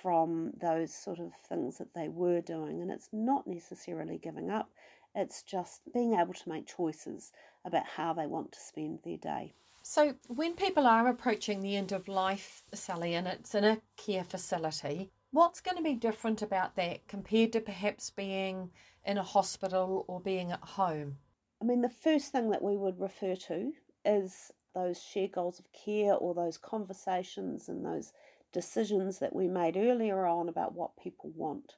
from 0.02 0.52
those 0.60 0.94
sort 0.94 1.18
of 1.18 1.32
things 1.48 1.78
that 1.78 1.94
they 1.94 2.08
were 2.08 2.40
doing. 2.40 2.82
And 2.82 2.90
it's 2.90 3.08
not 3.12 3.46
necessarily 3.46 4.18
giving 4.18 4.50
up, 4.50 4.70
it's 5.14 5.42
just 5.42 5.80
being 5.92 6.14
able 6.14 6.34
to 6.34 6.48
make 6.48 6.66
choices 6.66 7.32
about 7.64 7.86
how 7.86 8.12
they 8.12 8.26
want 8.26 8.52
to 8.52 8.60
spend 8.60 9.00
their 9.04 9.16
day. 9.16 9.54
So, 9.82 10.14
when 10.28 10.54
people 10.54 10.86
are 10.86 11.08
approaching 11.08 11.60
the 11.60 11.76
end 11.76 11.92
of 11.92 12.08
life, 12.08 12.62
Sally, 12.72 13.14
and 13.14 13.26
it's 13.26 13.54
in 13.54 13.64
a 13.64 13.82
care 13.98 14.24
facility, 14.24 15.10
what's 15.30 15.60
going 15.60 15.76
to 15.76 15.82
be 15.82 15.94
different 15.94 16.40
about 16.40 16.74
that 16.76 17.06
compared 17.06 17.52
to 17.52 17.60
perhaps 17.60 18.08
being 18.08 18.70
in 19.04 19.18
a 19.18 19.22
hospital 19.22 20.04
or 20.08 20.20
being 20.20 20.52
at 20.52 20.62
home? 20.62 21.18
I 21.60 21.66
mean, 21.66 21.82
the 21.82 21.90
first 21.90 22.32
thing 22.32 22.50
that 22.50 22.62
we 22.62 22.76
would 22.76 22.98
refer 22.98 23.36
to 23.36 23.72
is 24.06 24.50
those 24.74 25.02
shared 25.02 25.32
goals 25.32 25.58
of 25.58 25.66
care 25.72 26.14
or 26.14 26.34
those 26.34 26.58
conversations 26.58 27.68
and 27.68 27.84
those 27.84 28.12
decisions 28.54 29.18
that 29.18 29.34
we 29.34 29.48
made 29.48 29.76
earlier 29.76 30.24
on 30.24 30.48
about 30.48 30.74
what 30.74 30.96
people 30.96 31.30
want. 31.34 31.74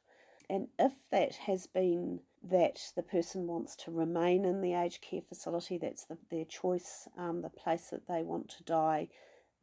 And 0.49 0.69
if 0.79 0.93
that 1.11 1.35
has 1.35 1.67
been 1.67 2.21
that 2.45 2.93
the 2.95 3.03
person 3.03 3.49
wants 3.49 3.75
to 3.77 3.91
remain 3.91 4.45
in 4.45 4.61
the 4.61 4.75
aged 4.75 5.01
care 5.01 5.23
facility, 5.29 5.79
that's 5.79 6.05
the, 6.05 6.17
their 6.31 6.45
choice, 6.45 7.09
um, 7.19 7.43
the 7.43 7.49
place 7.49 7.89
that 7.91 8.07
they 8.07 8.23
want 8.23 8.49
to 8.51 8.63
die, 8.63 9.09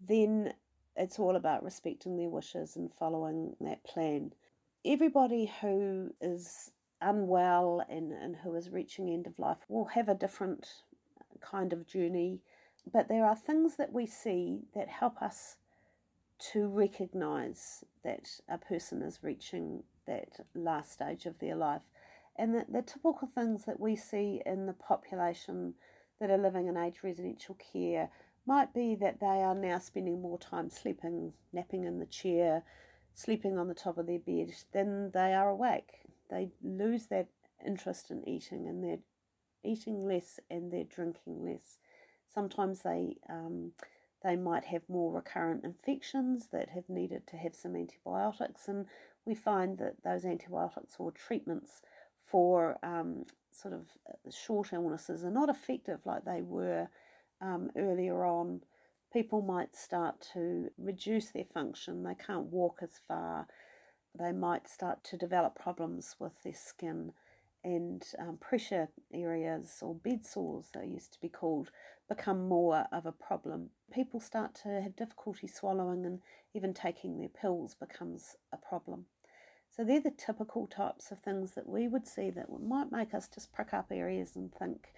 then 0.06 0.54
it's 0.97 1.19
all 1.19 1.38
about 1.38 1.63
respecting 1.63 2.17
their 2.17 2.30
wishes 2.30 2.76
and 2.76 2.91
following 2.93 3.56
that 3.62 3.84
plan. 3.86 4.34
Everybody 4.86 5.52
who 5.62 6.13
is 6.19 6.71
unwell 7.02 7.86
and, 7.89 8.12
and 8.12 8.36
who 8.36 8.56
is 8.56 8.69
reaching 8.69 9.10
end 9.10 9.28
of 9.28 9.39
life 9.39 9.60
will 9.69 9.86
have 9.86 10.10
a 10.10 10.15
different 10.15 10.67
kind 11.39 11.71
of 11.71 11.88
journey, 11.88 12.41
but 12.91 13.08
there 13.08 13.26
are 13.26 13.36
things 13.36 13.78
that 13.78 13.93
we 13.93 14.06
see 14.06 14.63
that 14.76 14.89
help 14.89 15.21
us 15.21 15.56
to 16.52 16.67
recognize 16.67 17.84
that 18.04 18.28
a 18.50 18.58
person 18.58 19.02
is 19.02 19.19
reaching 19.22 19.84
that 20.08 20.46
last 20.54 20.91
stage 20.91 21.26
of 21.26 21.39
their 21.39 21.56
life. 21.56 21.82
And 22.38 22.54
the, 22.54 22.65
the 22.69 22.82
typical 22.82 23.30
things 23.34 23.65
that 23.65 23.80
we 23.80 23.96
see 23.96 24.41
in 24.46 24.65
the 24.65 24.74
population 24.74 25.76
that 26.19 26.30
are 26.30 26.38
living 26.38 26.67
in 26.67 26.78
aged 26.78 27.04
residential 27.04 27.56
care 27.56 28.10
might 28.46 28.74
be 28.74 28.96
that 28.96 29.19
they 29.19 29.26
are 29.26 29.56
now 29.56 29.80
spending 29.80 30.22
more 30.22 30.38
time 30.38 30.69
sleeping, 30.69 31.34
napping 31.54 31.86
in 31.86 32.00
the 32.00 32.06
chair, 32.06 32.63
sleeping 33.13 33.58
on 33.58 33.67
the 33.67 33.74
top 33.74 33.98
of 33.98 34.08
their 34.08 34.19
bed 34.19 34.52
than 34.74 35.12
they 35.12 35.34
are 35.34 35.50
awake. 35.50 35.91
They 36.30 36.52
lose 36.62 37.06
that 37.08 37.28
interest 37.65 38.12
in 38.12 38.28
eating 38.28 38.67
and 38.67 38.84
they're 38.84 39.00
eating 39.63 40.06
less 40.06 40.39
and 40.50 40.72
they're 40.72 40.84
drinking 40.84 41.46
less. 41.46 41.78
Sometimes 42.34 42.82
they 42.82 43.17
um, 43.30 43.72
they 44.23 44.36
might 44.36 44.65
have 44.65 44.88
more 44.88 45.12
recurrent 45.12 45.63
infections 45.63 46.47
that 46.51 46.69
have 46.69 46.88
needed 46.88 47.27
to 47.27 47.38
have 47.38 47.55
some 47.55 47.75
antibiotics, 47.75 48.67
and 48.67 48.86
we 49.25 49.36
find 49.36 49.77
that 49.77 50.03
those 50.03 50.25
antibiotics 50.25 50.95
or 50.97 51.12
treatments 51.12 51.81
for 52.25 52.77
um, 52.83 53.25
sort 53.51 53.73
of 53.73 53.81
uh, 54.09 54.31
short 54.31 54.73
illnesses 54.73 55.23
are 55.23 55.31
not 55.31 55.49
effective 55.49 55.99
like 56.05 56.25
they 56.25 56.41
were 56.41 56.88
um, 57.41 57.69
earlier 57.77 58.25
on. 58.25 58.62
People 59.12 59.41
might 59.41 59.75
start 59.75 60.27
to 60.33 60.69
reduce 60.77 61.31
their 61.31 61.45
function, 61.45 62.03
they 62.03 62.15
can't 62.15 62.47
walk 62.47 62.79
as 62.81 62.99
far, 63.07 63.47
they 64.17 64.31
might 64.31 64.67
start 64.67 65.03
to 65.03 65.17
develop 65.17 65.55
problems 65.55 66.15
with 66.19 66.33
their 66.43 66.55
skin 66.55 67.12
and 67.63 68.03
um, 68.19 68.38
pressure 68.38 68.89
areas 69.13 69.77
or 69.81 69.95
bed 69.95 70.25
sores, 70.25 70.67
they 70.73 70.86
used 70.86 71.13
to 71.13 71.21
be 71.21 71.29
called, 71.29 71.71
become 72.15 72.47
more 72.47 72.86
of 72.91 73.06
a 73.06 73.12
problem. 73.12 73.69
People 73.91 74.19
start 74.19 74.56
to 74.63 74.82
have 74.82 74.95
difficulty 74.95 75.47
swallowing, 75.47 76.06
and 76.06 76.19
even 76.54 76.73
taking 76.73 77.17
their 77.17 77.30
pills 77.30 77.76
becomes 77.76 78.36
a 78.52 78.58
problem. 78.58 79.06
So, 79.71 79.84
they're 79.84 79.99
the 79.99 80.12
typical 80.12 80.67
types 80.67 81.12
of 81.12 81.19
things 81.19 81.52
that 81.56 81.67
we 81.67 81.88
would 81.88 82.08
see 82.08 82.30
that 82.32 82.47
might 82.62 82.91
make 82.91 83.13
us 83.13 83.28
just 83.28 83.52
prick 83.52 83.73
up 83.73 83.88
areas 83.91 84.36
and 84.36 84.54
think, 84.54 84.93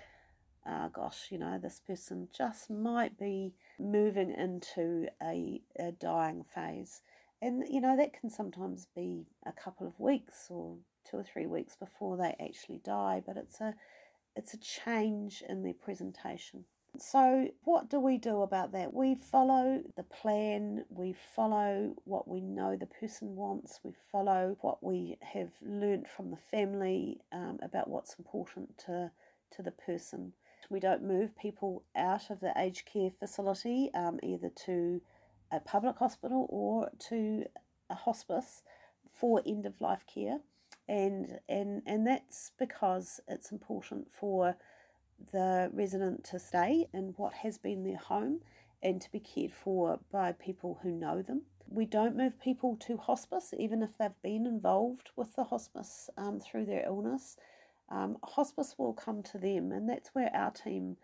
oh, 0.65 0.89
gosh, 0.93 1.28
you 1.30 1.38
know, 1.38 1.58
this 1.58 1.82
person 1.86 2.28
just 2.36 2.69
might 2.69 3.17
be 3.17 3.54
moving 3.80 4.32
into 4.32 5.08
a, 5.21 5.62
a 5.80 5.91
dying 5.91 6.43
phase. 6.43 7.01
And, 7.41 7.63
you 7.69 7.80
know, 7.80 7.95
that 7.95 8.19
can 8.19 8.30
sometimes 8.30 8.88
be 8.95 9.28
a 9.45 9.51
couple 9.51 9.88
of 9.88 9.99
weeks 9.99 10.47
or 10.49 10.78
two 11.10 11.17
or 11.17 11.23
three 11.23 11.45
weeks 11.45 11.75
before 11.75 12.17
they 12.17 12.36
actually 12.43 12.80
die, 12.84 13.21
but 13.25 13.38
it's 13.38 13.62
a 13.62 13.75
it's 14.36 14.54
a 14.54 14.58
change 14.58 15.43
in 15.47 15.63
their 15.63 15.73
presentation. 15.73 16.65
So, 17.01 17.49
what 17.63 17.89
do 17.89 17.99
we 17.99 18.17
do 18.17 18.41
about 18.41 18.71
that? 18.73 18.93
We 18.93 19.15
follow 19.15 19.81
the 19.95 20.03
plan, 20.03 20.86
we 20.89 21.13
follow 21.36 21.95
what 22.05 22.27
we 22.27 22.41
know 22.41 22.75
the 22.75 22.86
person 22.86 23.36
wants, 23.36 23.79
we 23.84 23.93
follow 24.12 24.58
what 24.62 24.84
we 24.84 25.17
have 25.21 25.51
learnt 25.62 26.08
from 26.08 26.31
the 26.31 26.38
family 26.38 27.21
um, 27.31 27.60
about 27.62 27.89
what's 27.89 28.15
important 28.17 28.77
to, 28.86 29.12
to 29.55 29.62
the 29.63 29.71
person. 29.71 30.34
We 30.69 30.79
don't 30.79 31.03
move 31.03 31.38
people 31.38 31.84
out 31.95 32.29
of 32.29 32.39
the 32.39 32.53
aged 32.58 32.86
care 32.86 33.12
facility 33.12 33.91
um, 33.93 34.19
either 34.23 34.49
to 34.65 35.01
a 35.51 35.60
public 35.60 35.97
hospital 35.97 36.47
or 36.49 36.89
to 37.10 37.45
a 37.89 37.95
hospice 37.95 38.63
for 39.13 39.41
end 39.45 39.65
of 39.65 39.79
life 39.79 40.05
care 40.12 40.39
and 40.88 41.39
and 41.47 41.81
and 41.86 42.05
that's 42.05 42.51
because 42.60 43.19
it's 43.27 43.51
important 43.51 44.08
for 44.12 44.55
the 45.32 45.69
resident 45.73 46.23
to 46.25 46.39
stay 46.39 46.88
in 46.93 47.13
what 47.17 47.34
has 47.34 47.58
been 47.58 47.84
their 47.84 47.97
home 47.97 48.41
and 48.84 49.01
to 49.01 49.12
be 49.12 49.19
cared 49.19 49.54
for 49.54 49.99
by 50.12 50.32
people 50.32 50.80
who 50.82 50.91
know 50.91 51.21
them. 51.21 51.43
We 51.67 51.86
don't 51.86 52.15
move 52.15 52.39
people 52.39 52.78
to 52.82 52.97
hospice, 52.97 53.54
even 53.58 53.82
if 53.82 53.97
they've 53.97 54.21
been 54.21 54.45
involved 54.45 55.10
with 55.15 55.36
the 55.36 55.45
hospice 55.45 56.10
um, 56.17 56.39
through 56.39 56.65
their 56.65 56.86
illness. 56.86 57.38
Um, 57.89 58.17
hospice 58.23 58.75
will 58.78 58.93
come 58.93 59.23
to 59.23 59.38
them, 59.38 59.71
and 59.71 59.89
that's 59.89 60.10
where 60.13 60.30
our 60.34 60.51
team 60.51 60.97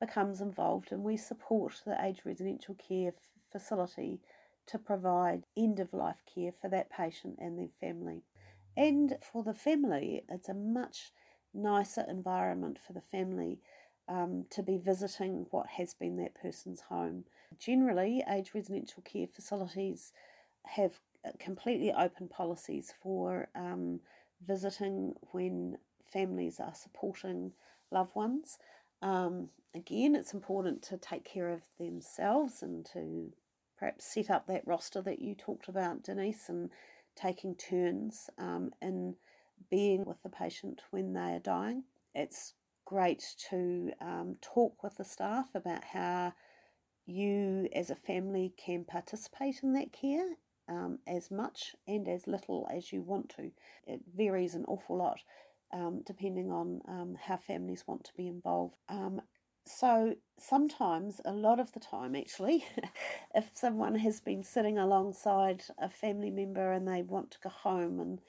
becomes 0.00 0.40
involved, 0.40 0.92
and 0.92 1.02
we 1.02 1.16
support 1.16 1.82
the 1.84 1.96
aged 2.04 2.22
residential 2.24 2.74
care 2.74 3.12
facility 3.50 4.20
to 4.66 4.78
provide 4.78 5.46
end 5.56 5.80
of 5.80 5.92
life 5.92 6.22
care 6.32 6.52
for 6.60 6.68
that 6.68 6.90
patient 6.90 7.36
and 7.38 7.58
their 7.58 7.70
family. 7.80 8.22
And 8.76 9.16
for 9.20 9.42
the 9.42 9.54
family, 9.54 10.24
it's 10.28 10.48
a 10.48 10.54
much 10.54 11.12
nicer 11.54 12.04
environment 12.08 12.78
for 12.84 12.92
the 12.92 13.00
family 13.00 13.58
um, 14.08 14.46
to 14.50 14.62
be 14.62 14.78
visiting 14.78 15.46
what 15.50 15.66
has 15.66 15.94
been 15.94 16.16
that 16.16 16.34
person's 16.34 16.82
home. 16.82 17.24
Generally, 17.58 18.22
aged 18.28 18.54
residential 18.54 19.02
care 19.02 19.26
facilities 19.26 20.12
have 20.66 21.00
uh, 21.26 21.30
completely 21.38 21.92
open 21.92 22.28
policies 22.28 22.92
for 23.02 23.48
um, 23.54 24.00
visiting 24.46 25.14
when 25.32 25.78
families 26.10 26.60
are 26.60 26.74
supporting 26.74 27.52
loved 27.90 28.14
ones. 28.14 28.58
Um, 29.02 29.50
again, 29.74 30.14
it's 30.14 30.34
important 30.34 30.82
to 30.84 30.96
take 30.96 31.24
care 31.24 31.50
of 31.50 31.62
themselves 31.78 32.62
and 32.62 32.86
to 32.92 33.32
perhaps 33.78 34.04
set 34.06 34.30
up 34.30 34.46
that 34.46 34.66
roster 34.66 35.00
that 35.02 35.20
you 35.20 35.34
talked 35.34 35.68
about, 35.68 36.02
Denise, 36.02 36.48
and 36.48 36.70
taking 37.14 37.54
turns 37.54 38.30
um, 38.38 38.72
in 38.80 39.14
being 39.70 40.04
with 40.04 40.22
the 40.22 40.28
patient 40.28 40.82
when 40.90 41.12
they 41.12 41.34
are 41.34 41.40
dying. 41.40 41.84
It's 42.14 42.54
great 42.84 43.24
to 43.50 43.92
um, 44.00 44.36
talk 44.40 44.82
with 44.82 44.96
the 44.96 45.04
staff 45.04 45.48
about 45.54 45.84
how 45.84 46.32
you 47.06 47.68
as 47.74 47.90
a 47.90 47.94
family 47.94 48.52
can 48.56 48.84
participate 48.84 49.60
in 49.62 49.72
that 49.74 49.92
care 49.92 50.36
um, 50.68 50.98
as 51.06 51.30
much 51.30 51.74
and 51.86 52.08
as 52.08 52.26
little 52.26 52.68
as 52.74 52.92
you 52.92 53.02
want 53.02 53.30
to. 53.30 53.50
It 53.86 54.00
varies 54.16 54.54
an 54.54 54.64
awful 54.66 54.96
lot 54.98 55.20
um, 55.72 56.02
depending 56.06 56.50
on 56.50 56.80
um, 56.88 57.16
how 57.20 57.36
families 57.36 57.84
want 57.86 58.04
to 58.04 58.12
be 58.16 58.28
involved. 58.28 58.76
Um, 58.88 59.20
so 59.64 60.14
sometimes, 60.38 61.20
a 61.24 61.32
lot 61.32 61.60
of 61.60 61.72
the 61.72 61.80
time 61.80 62.16
actually, 62.16 62.64
if 63.34 63.50
someone 63.52 63.96
has 63.96 64.20
been 64.20 64.42
sitting 64.42 64.78
alongside 64.78 65.64
a 65.78 65.90
family 65.90 66.30
member 66.30 66.72
and 66.72 66.88
they 66.88 67.02
want 67.02 67.30
to 67.32 67.38
go 67.42 67.50
home 67.50 68.00
and 68.00 68.20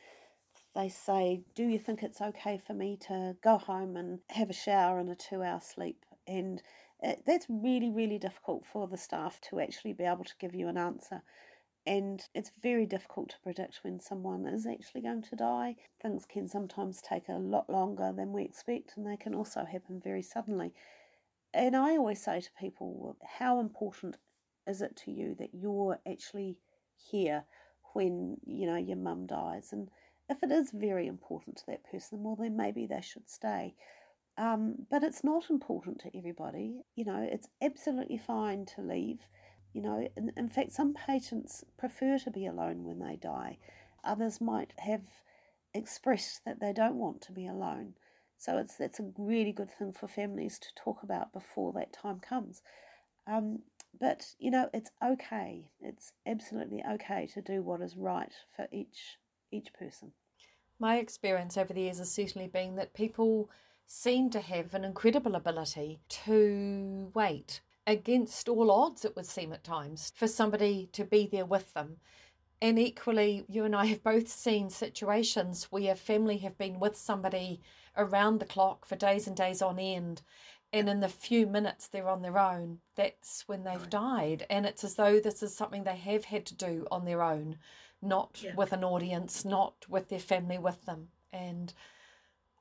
they 0.75 0.89
say, 0.89 1.41
Do 1.55 1.63
you 1.63 1.79
think 1.79 2.03
it's 2.03 2.21
okay 2.21 2.59
for 2.65 2.73
me 2.73 2.97
to 3.07 3.35
go 3.43 3.57
home 3.57 3.95
and 3.95 4.19
have 4.29 4.49
a 4.49 4.53
shower 4.53 4.99
and 4.99 5.09
a 5.09 5.15
two 5.15 5.41
hour 5.41 5.61
sleep? 5.61 6.05
And 6.27 6.61
it, 7.01 7.23
that's 7.25 7.47
really, 7.49 7.89
really 7.89 8.19
difficult 8.19 8.65
for 8.65 8.87
the 8.87 8.97
staff 8.97 9.39
to 9.49 9.59
actually 9.59 9.93
be 9.93 10.03
able 10.03 10.25
to 10.25 10.37
give 10.39 10.53
you 10.53 10.67
an 10.67 10.77
answer. 10.77 11.23
And 11.87 12.21
it's 12.35 12.51
very 12.61 12.85
difficult 12.85 13.29
to 13.29 13.39
predict 13.41 13.79
when 13.83 13.99
someone 13.99 14.45
is 14.45 14.67
actually 14.67 15.01
going 15.01 15.23
to 15.23 15.35
die. 15.35 15.75
Things 16.01 16.25
can 16.25 16.47
sometimes 16.47 17.01
take 17.01 17.29
a 17.29 17.39
lot 17.39 17.69
longer 17.69 18.13
than 18.15 18.31
we 18.33 18.43
expect, 18.43 18.93
and 18.95 19.07
they 19.07 19.17
can 19.17 19.33
also 19.33 19.65
happen 19.65 19.99
very 20.03 20.21
suddenly. 20.21 20.73
And 21.53 21.75
I 21.75 21.97
always 21.97 22.21
say 22.21 22.41
to 22.41 22.49
people, 22.59 23.17
how 23.39 23.59
important 23.59 24.17
is 24.67 24.81
it 24.81 24.95
to 25.05 25.11
you 25.11 25.35
that 25.39 25.49
you're 25.53 25.99
actually 26.07 26.57
here 26.95 27.45
when, 27.93 28.37
you 28.45 28.67
know, 28.67 28.75
your 28.75 28.97
mum 28.97 29.25
dies? 29.25 29.69
And 29.71 29.89
if 30.29 30.43
it 30.43 30.51
is 30.51 30.71
very 30.71 31.07
important 31.07 31.57
to 31.57 31.65
that 31.67 31.83
person, 31.89 32.23
well, 32.23 32.35
then 32.35 32.55
maybe 32.55 32.85
they 32.85 33.01
should 33.01 33.29
stay. 33.29 33.73
Um, 34.37 34.85
but 34.89 35.03
it's 35.03 35.23
not 35.23 35.49
important 35.49 35.99
to 36.01 36.17
everybody. 36.17 36.81
You 36.95 37.05
know, 37.05 37.27
it's 37.29 37.49
absolutely 37.61 38.17
fine 38.17 38.65
to 38.75 38.81
leave. 38.81 39.19
You 39.73 39.81
know, 39.81 40.07
in, 40.15 40.31
in 40.37 40.49
fact, 40.49 40.71
some 40.71 40.93
patients 40.93 41.63
prefer 41.77 42.19
to 42.19 42.31
be 42.31 42.45
alone 42.45 42.85
when 42.85 42.99
they 42.99 43.15
die. 43.15 43.57
Others 44.03 44.39
might 44.39 44.73
have 44.77 45.03
expressed 45.73 46.45
that 46.45 46.59
they 46.59 46.73
don't 46.73 46.95
want 46.95 47.21
to 47.23 47.31
be 47.31 47.47
alone. 47.47 47.95
So 48.37 48.57
it's 48.57 48.75
that's 48.75 48.99
a 48.99 49.11
really 49.17 49.51
good 49.51 49.69
thing 49.69 49.91
for 49.91 50.07
families 50.07 50.57
to 50.59 50.67
talk 50.75 51.03
about 51.03 51.33
before 51.33 51.73
that 51.73 51.91
time 51.91 52.19
comes. 52.19 52.61
Um, 53.27 53.59
but 53.99 54.35
you 54.39 54.51
know, 54.51 54.69
it's 54.73 54.91
okay. 55.03 55.69
It's 55.81 56.13
absolutely 56.25 56.81
okay 56.93 57.27
to 57.33 57.41
do 57.41 57.61
what 57.61 57.81
is 57.81 57.97
right 57.97 58.31
for 58.55 58.67
each 58.71 59.17
each 59.51 59.73
person. 59.73 60.11
My 60.79 60.97
experience 60.97 61.57
over 61.57 61.73
the 61.73 61.81
years 61.81 61.97
has 61.97 62.11
certainly 62.11 62.47
been 62.47 62.75
that 62.75 62.93
people 62.93 63.49
seem 63.85 64.29
to 64.29 64.39
have 64.39 64.73
an 64.73 64.85
incredible 64.85 65.35
ability 65.35 65.99
to 66.07 67.11
wait 67.13 67.61
against 67.87 68.47
all 68.47 68.69
odds, 68.69 69.03
it 69.03 69.15
would 69.15 69.25
seem 69.25 69.51
at 69.51 69.63
times, 69.63 70.13
for 70.15 70.27
somebody 70.27 70.89
to 70.93 71.03
be 71.03 71.27
there 71.29 71.45
with 71.45 71.73
them. 71.73 71.97
And 72.61 72.77
equally, 72.77 73.45
you 73.49 73.65
and 73.65 73.75
I 73.75 73.85
have 73.85 74.03
both 74.03 74.27
seen 74.27 74.69
situations 74.69 75.67
where 75.71 75.95
family 75.95 76.37
have 76.37 76.57
been 76.57 76.79
with 76.79 76.95
somebody 76.95 77.61
around 77.97 78.39
the 78.39 78.45
clock 78.45 78.85
for 78.85 78.95
days 78.95 79.27
and 79.27 79.35
days 79.35 79.61
on 79.61 79.79
end. 79.79 80.21
And 80.71 80.87
in 80.87 80.99
the 80.99 81.09
few 81.09 81.47
minutes 81.47 81.87
they're 81.87 82.07
on 82.07 82.21
their 82.21 82.37
own, 82.37 82.79
that's 82.95 83.47
when 83.47 83.63
they've 83.63 83.89
died. 83.89 84.45
And 84.51 84.67
it's 84.67 84.83
as 84.83 84.95
though 84.95 85.19
this 85.19 85.41
is 85.41 85.55
something 85.55 85.83
they 85.83 85.95
have 85.95 86.25
had 86.25 86.45
to 86.47 86.55
do 86.55 86.85
on 86.91 87.05
their 87.05 87.23
own, 87.23 87.57
not 88.01 88.39
yeah. 88.41 88.55
with 88.55 88.73
an 88.73 88.83
audience, 88.83 89.45
not 89.45 89.73
with 89.89 90.09
their 90.09 90.19
family 90.19 90.57
with 90.57 90.85
them. 90.85 91.09
And 91.31 91.73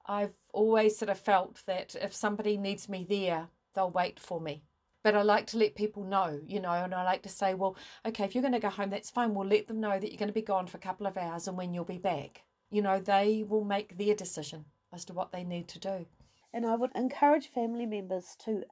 I've 0.06 0.34
always 0.52 0.96
sort 0.98 1.10
of 1.10 1.18
felt 1.18 1.62
that 1.66 1.94
if 2.00 2.14
somebody 2.14 2.56
needs 2.56 2.88
me 2.88 3.06
there, 3.08 3.48
they'll 3.74 3.90
wait 3.90 4.18
for 4.18 4.40
me. 4.40 4.62
But 5.04 5.14
I 5.14 5.22
like 5.22 5.46
to 5.48 5.58
let 5.58 5.76
people 5.76 6.04
know, 6.04 6.40
you 6.46 6.60
know, 6.60 6.72
and 6.72 6.94
I 6.94 7.04
like 7.04 7.22
to 7.22 7.28
say, 7.28 7.54
well, 7.54 7.76
okay, 8.04 8.24
if 8.24 8.34
you're 8.34 8.42
going 8.42 8.52
to 8.52 8.58
go 8.58 8.68
home, 8.68 8.90
that's 8.90 9.10
fine. 9.10 9.34
We'll 9.34 9.46
let 9.46 9.68
them 9.68 9.80
know 9.80 9.98
that 9.98 10.10
you're 10.10 10.18
going 10.18 10.28
to 10.28 10.34
be 10.34 10.42
gone 10.42 10.66
for 10.66 10.76
a 10.76 10.80
couple 10.80 11.06
of 11.06 11.16
hours 11.16 11.46
and 11.46 11.56
when 11.56 11.72
you'll 11.72 11.84
be 11.84 11.98
back. 11.98 12.42
You 12.70 12.82
know, 12.82 12.98
they 12.98 13.44
will 13.48 13.64
make 13.64 13.96
their 13.96 14.14
decision 14.14 14.64
as 14.92 15.04
to 15.06 15.12
what 15.12 15.30
they 15.30 15.44
need 15.44 15.68
to 15.68 15.78
do. 15.78 16.06
And 16.52 16.66
I 16.66 16.74
would 16.74 16.90
encourage 16.94 17.48
family 17.48 17.86
members 17.86 18.36
to 18.44 18.64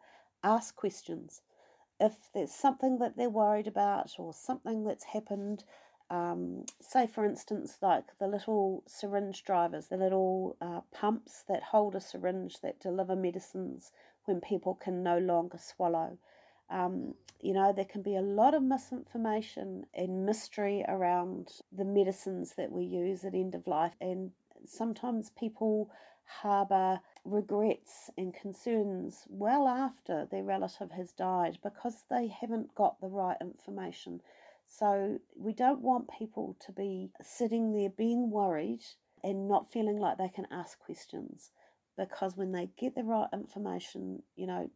ask 0.42 0.74
questions. 0.74 1.42
If 2.00 2.14
there's 2.34 2.52
something 2.52 2.98
that 2.98 3.16
they're 3.16 3.30
worried 3.30 3.66
about 3.66 4.12
or 4.18 4.34
something 4.34 4.84
that's 4.84 5.04
happened, 5.04 5.64
um, 6.10 6.64
say 6.80 7.06
for 7.06 7.24
instance, 7.24 7.78
like 7.82 8.04
the 8.18 8.28
little 8.28 8.82
syringe 8.86 9.42
drivers, 9.44 9.88
the 9.88 9.96
little 9.96 10.56
uh, 10.60 10.80
pumps 10.92 11.44
that 11.48 11.62
hold 11.62 11.94
a 11.94 12.00
syringe 12.00 12.60
that 12.62 12.80
deliver 12.80 13.16
medicines 13.16 13.92
when 14.24 14.40
people 14.40 14.74
can 14.74 15.02
no 15.02 15.18
longer 15.18 15.58
swallow. 15.58 16.18
Um, 16.70 17.14
you 17.40 17.52
know, 17.52 17.72
there 17.72 17.84
can 17.84 18.02
be 18.02 18.16
a 18.16 18.22
lot 18.22 18.54
of 18.54 18.62
misinformation 18.62 19.86
and 19.94 20.26
mystery 20.26 20.84
around 20.88 21.60
the 21.70 21.84
medicines 21.84 22.54
that 22.56 22.72
we 22.72 22.84
use 22.84 23.24
at 23.24 23.34
end 23.34 23.54
of 23.54 23.66
life, 23.66 23.94
and 24.00 24.30
sometimes 24.64 25.30
people 25.30 25.90
harbour 26.26 27.00
regrets 27.24 28.10
and 28.18 28.34
concerns 28.34 29.24
well 29.28 29.68
after 29.68 30.26
their 30.26 30.42
relative 30.42 30.90
has 30.90 31.12
died 31.12 31.58
because 31.62 32.04
they 32.10 32.26
haven't 32.26 32.74
got 32.74 33.00
the 33.00 33.08
right 33.08 33.36
information. 33.40 34.20
So, 34.66 35.18
we 35.36 35.52
don't 35.52 35.80
want 35.80 36.10
people 36.18 36.56
to 36.66 36.72
be 36.72 37.10
sitting 37.22 37.72
there 37.72 37.90
being 37.90 38.30
worried 38.30 38.82
and 39.22 39.48
not 39.48 39.72
feeling 39.72 39.98
like 39.98 40.18
they 40.18 40.28
can 40.28 40.46
ask 40.50 40.78
questions 40.78 41.50
because 41.96 42.36
when 42.36 42.52
they 42.52 42.68
get 42.78 42.94
the 42.94 43.02
right 43.02 43.28
information, 43.32 44.22
you 44.36 44.46
know, 44.46 44.70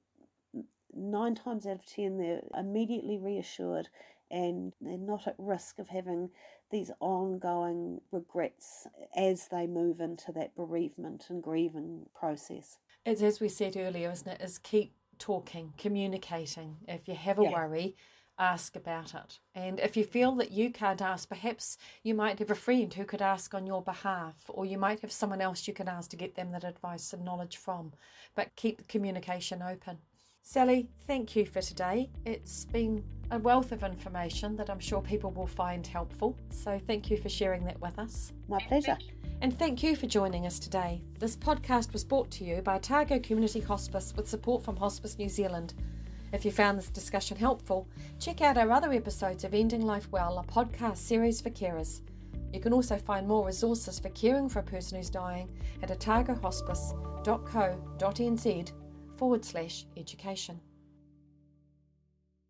nine 0.94 1.35
times 1.35 1.66
out 1.66 1.76
of 1.76 1.87
ten, 1.87 2.18
they're 2.18 2.42
immediately 2.59 3.18
reassured 3.18 3.88
and 4.31 4.72
they're 4.81 4.96
not 4.96 5.26
at 5.26 5.35
risk 5.38 5.79
of 5.79 5.88
having 5.88 6.31
these 6.70 6.90
ongoing 7.00 8.00
regrets 8.12 8.87
as 9.16 9.48
they 9.48 9.66
move 9.66 10.00
into 10.00 10.33
that 10.33 10.55
bereavement 10.55 11.26
and 11.29 11.42
grieving 11.42 12.07
process. 12.14 12.79
It's 13.05 13.22
as 13.22 13.40
we 13.40 13.48
said 13.48 13.76
earlier, 13.76 14.11
isn't 14.11 14.29
it? 14.29 14.40
Is 14.40 14.59
keep 14.59 14.94
talking, 15.18 15.74
communicating. 15.76 16.76
If 16.87 17.09
you 17.09 17.14
have 17.14 17.38
a 17.38 17.42
yeah. 17.42 17.53
worry, 17.53 17.96
ask 18.40 18.74
about 18.74 19.14
it. 19.14 19.38
And 19.55 19.79
if 19.79 19.96
you 19.96 20.03
feel 20.03 20.33
that 20.37 20.50
you 20.50 20.70
can't 20.70 21.03
ask, 21.03 21.29
perhaps 21.29 21.76
you 22.03 22.14
might 22.14 22.38
have 22.38 22.50
a 22.50 22.55
friend 22.55 22.92
who 22.92 23.05
could 23.05 23.22
ask 23.22 23.55
on 23.55 23.66
your 23.66 23.83
behalf, 23.83 24.35
or 24.48 24.64
you 24.64 24.79
might 24.79 25.00
have 25.00 25.12
someone 25.12 25.40
else 25.40 25.68
you 25.68 25.74
can 25.74 25.88
ask 25.88 26.11
to 26.11 26.16
get 26.16 26.35
them 26.35 26.50
that 26.53 26.64
advice 26.64 27.12
and 27.12 27.24
knowledge 27.24 27.59
from. 27.59 27.92
But 28.35 28.57
keep 28.57 28.79
the 28.79 28.85
communication 28.85 29.62
open. 29.62 29.98
Sally, 30.42 30.88
thank 31.07 31.37
you 31.37 31.44
for 31.44 31.61
today. 31.61 32.11
It's 32.24 32.64
been 32.64 33.05
a 33.31 33.38
wealth 33.38 33.72
of 33.72 33.85
information 33.85 34.57
that 34.57 34.70
I'm 34.70 34.81
sure 34.81 35.00
people 35.03 35.31
will 35.31 35.46
find 35.46 35.87
helpful. 35.87 36.37
So 36.50 36.81
thank 36.87 37.11
you 37.11 37.16
for 37.18 37.29
sharing 37.29 37.64
that 37.66 37.81
with 37.81 37.98
us. 37.98 38.33
My 38.48 38.59
pleasure. 38.66 38.96
And 39.42 39.57
thank 39.59 39.83
you 39.83 39.94
for 39.94 40.07
joining 40.07 40.46
us 40.46 40.59
today. 40.59 41.03
This 41.18 41.37
podcast 41.37 41.92
was 41.92 42.05
brought 42.05 42.31
to 42.33 42.44
you 42.44 42.62
by 42.62 42.76
Otago 42.76 43.18
Community 43.20 43.61
Hospice 43.61 44.12
with 44.16 44.29
support 44.29 44.64
from 44.64 44.76
Hospice 44.76 45.18
New 45.18 45.29
Zealand. 45.29 45.74
If 46.33 46.45
you 46.45 46.53
found 46.53 46.79
this 46.79 46.90
discussion 46.90 47.37
helpful, 47.37 47.88
check 48.21 48.40
out 48.40 48.57
our 48.57 48.71
other 48.71 48.93
episodes 48.93 49.43
of 49.43 49.53
Ending 49.53 49.85
Life 49.85 50.07
Well, 50.12 50.38
a 50.38 50.45
podcast 50.45 50.99
series 50.99 51.40
for 51.40 51.51
carers. 51.51 52.03
You 52.53 52.61
can 52.61 52.73
also 52.73 52.97
find 52.97 53.27
more 53.27 53.45
resources 53.45 53.99
for 53.99 54.11
caring 54.11 54.49
for 54.49 54.61
a 54.61 54.64
person 54.64 54.97
who's 54.97 55.11
dying 55.11 55.49
at 55.83 55.90
otagohospice.co.nz 55.90 58.73
forward 59.16 59.45
slash 59.45 59.87
education. 59.97 60.61